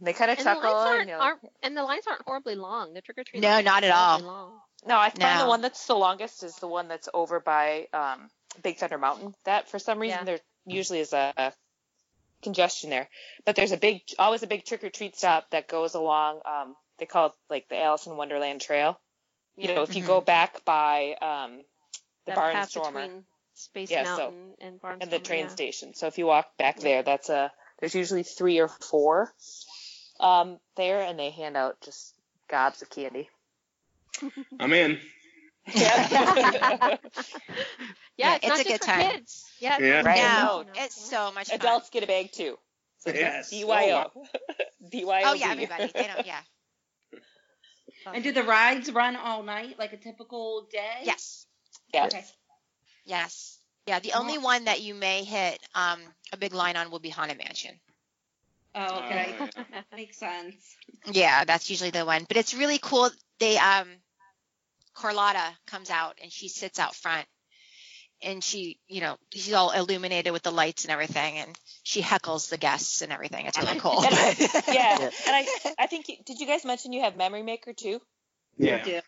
[0.00, 0.72] They kind of And the chuckle.
[0.72, 2.92] lines and aren't, you'll- aren't and the lines aren't horribly long.
[2.94, 3.40] The trick or treat.
[3.42, 4.20] No, not at all.
[4.20, 4.60] Long.
[4.86, 8.28] No, I find the one that's the longest is the one that's over by um,
[8.62, 9.34] Big Thunder Mountain.
[9.44, 10.24] That for some reason Yeah.
[10.24, 11.52] there usually is a, a
[12.42, 13.08] congestion there,
[13.44, 16.40] but there's a big, always a big trick or treat stop that goes along.
[16.44, 19.00] Um, they call it like the Alice in Wonderland Trail.
[19.56, 20.06] You know, if you Mhm.
[20.06, 21.62] go back by um,
[22.26, 23.24] the That path Barnstormer between
[23.54, 25.02] Space Yeah, so- Mountain and Barnstormer.
[25.02, 25.50] and the train yeah.
[25.50, 29.32] station, so if you walk back there, that's a there's usually three or four
[30.20, 32.14] um, there, and they hand out just
[32.48, 33.28] gobs of candy.
[34.60, 34.98] I'm in.
[35.74, 36.08] Yeah.
[36.10, 36.96] Yeah,
[38.18, 39.10] Yeah, it's, it's not a just good for time.
[39.12, 39.44] kids.
[39.60, 40.02] Yeah, Yeah.
[40.02, 40.16] Right.
[40.16, 41.60] just for No, it's so much fun.
[41.60, 42.56] Adults get a bag too.
[42.98, 43.52] So Yes.
[43.52, 44.10] DYO.
[44.90, 45.22] DYO.
[45.24, 45.90] Oh yeah, everybody.
[45.94, 46.26] They don't.
[46.26, 46.40] Yeah.
[48.14, 51.00] And do the rides run all night like a typical day?
[51.02, 51.44] Yes.
[51.92, 52.06] Yeah.
[52.06, 52.24] Okay.
[53.04, 53.58] Yes.
[53.86, 53.98] Yeah.
[53.98, 55.98] The only one that you may hit um,
[56.32, 57.74] a big line on will be Haunted Mansion.
[58.76, 59.34] Oh, okay.
[59.40, 60.76] Uh, Makes sense.
[61.10, 62.24] Yeah, that's usually the one.
[62.28, 63.10] But it's really cool.
[63.40, 63.88] They um
[64.94, 67.26] Carlotta comes out and she sits out front
[68.22, 72.48] and she, you know, she's all illuminated with the lights and everything and she heckles
[72.48, 73.46] the guests and everything.
[73.46, 74.02] It's really cool.
[74.02, 74.34] yeah.
[74.68, 74.98] Yeah.
[74.98, 75.46] And I,
[75.78, 78.00] I think, you, did you guys mention you have Memory Maker too?
[78.56, 78.82] yeah.
[78.86, 79.00] Yeah.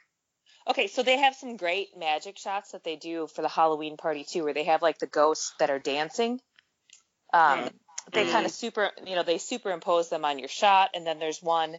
[0.69, 4.25] Okay, so they have some great magic shots that they do for the Halloween party
[4.25, 6.41] too, where they have like the ghosts that are dancing.
[7.33, 7.73] Um, Right.
[8.13, 8.31] They Mhm.
[8.33, 11.79] kind of super, you know, they superimpose them on your shot, and then there's one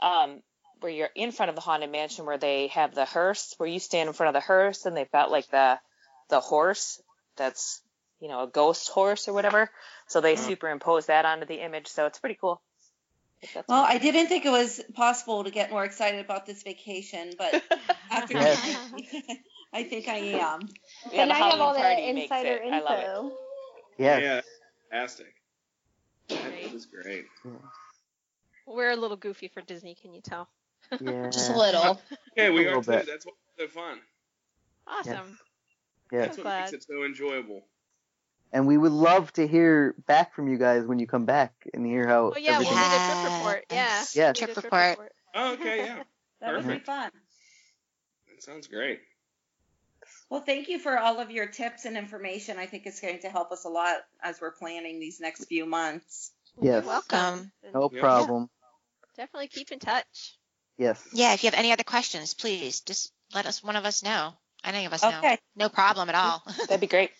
[0.00, 0.42] um,
[0.80, 3.80] where you're in front of the haunted mansion where they have the hearse, where you
[3.80, 5.80] stand in front of the hearse, and they've got like the
[6.28, 7.00] the horse
[7.36, 7.80] that's
[8.20, 9.70] you know a ghost horse or whatever.
[10.06, 10.40] So they Mhm.
[10.40, 12.60] superimpose that onto the image, so it's pretty cool.
[13.68, 17.62] Well, I didn't think it was possible to get more excited about this vacation, but
[18.10, 18.78] after Yes.
[19.72, 20.68] I think I am.
[21.12, 22.72] Yeah, and I have all Halloween the party insider it.
[22.72, 23.02] I love it.
[23.02, 23.32] info.
[23.98, 24.22] Yes.
[24.22, 24.40] Yeah.
[24.90, 25.34] Fantastic.
[26.28, 27.26] That is great.
[28.66, 30.48] We're a little goofy for Disney, can you tell?
[31.00, 31.30] Yeah.
[31.30, 32.00] Just a little.
[32.36, 32.90] Yeah, we A are little too.
[32.92, 33.06] bit.
[33.06, 33.98] That's what's so fun.
[34.86, 35.38] Awesome.
[36.12, 36.20] Yeah.
[36.20, 36.60] That's what glad.
[36.60, 37.62] makes it so enjoyable.
[38.52, 41.84] And we would love to hear back from you guys when you come back and
[41.84, 42.32] hear how.
[42.34, 43.64] Oh yeah, we'll everything- need a trip report.
[43.70, 43.76] Yeah.
[43.76, 44.16] Yes.
[44.16, 44.26] Yeah.
[44.28, 45.12] Need Trip report.
[45.34, 46.02] Oh, okay, yeah.
[46.40, 47.10] That would be fun.
[48.28, 49.00] That sounds great.
[50.28, 52.58] Well, thank you for all of your tips and information.
[52.58, 55.66] I think it's going to help us a lot as we're planning these next few
[55.66, 56.32] months.
[56.60, 56.82] Yes.
[56.84, 57.52] You're welcome.
[57.62, 58.00] And No Yeah.
[58.00, 58.50] problem.
[59.16, 60.36] Definitely keep in touch.
[60.78, 61.02] Yes.
[61.12, 64.34] Yeah, if you have any other questions, please just let us one of us know.
[64.64, 65.18] Any of us know.
[65.18, 65.38] Okay.
[65.54, 66.42] No problem at all.
[66.66, 67.12] That'd be great.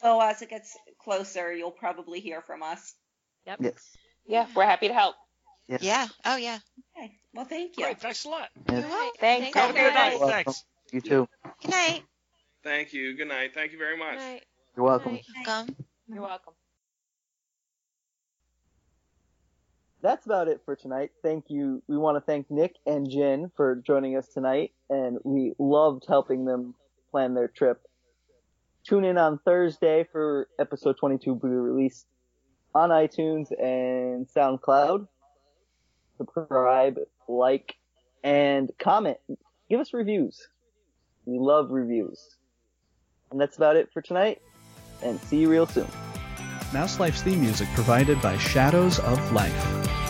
[0.00, 2.94] So uh, as it gets closer, you'll probably hear from us.
[3.46, 3.58] Yep.
[3.60, 3.96] Yes.
[4.26, 5.14] Yeah, we're happy to help.
[5.68, 5.82] Yes.
[5.82, 6.06] yeah.
[6.24, 6.58] Oh yeah.
[6.96, 7.12] Okay.
[7.34, 7.84] Well, thank you.
[7.84, 8.00] Great.
[8.00, 8.48] Thanks a lot.
[8.68, 8.80] Yes.
[8.80, 9.12] You're welcome.
[9.20, 9.56] Thanks.
[9.56, 10.18] Have a good night.
[10.20, 10.64] Thanks.
[10.92, 11.28] You too.
[11.60, 12.02] Good night.
[12.66, 13.16] Thank you.
[13.16, 13.54] Good night.
[13.54, 14.16] Thank you very much.
[14.16, 14.42] Right.
[14.76, 15.12] You're welcome.
[15.12, 15.24] Right.
[15.46, 15.76] Welcome.
[16.08, 16.52] You're welcome.
[20.02, 21.12] That's about it for tonight.
[21.22, 21.80] Thank you.
[21.86, 26.44] We want to thank Nick and Jen for joining us tonight, and we loved helping
[26.44, 26.74] them
[27.12, 27.80] plan their trip.
[28.84, 32.06] Tune in on Thursday for episode 22 to be released
[32.74, 35.06] on iTunes and SoundCloud.
[36.18, 37.76] Subscribe, like,
[38.24, 39.18] and comment.
[39.70, 40.48] Give us reviews.
[41.26, 42.35] We love reviews.
[43.30, 44.40] And that's about it for tonight,
[45.02, 45.88] and see you real soon.
[46.72, 50.05] Mouse Life's theme music provided by Shadows of Life.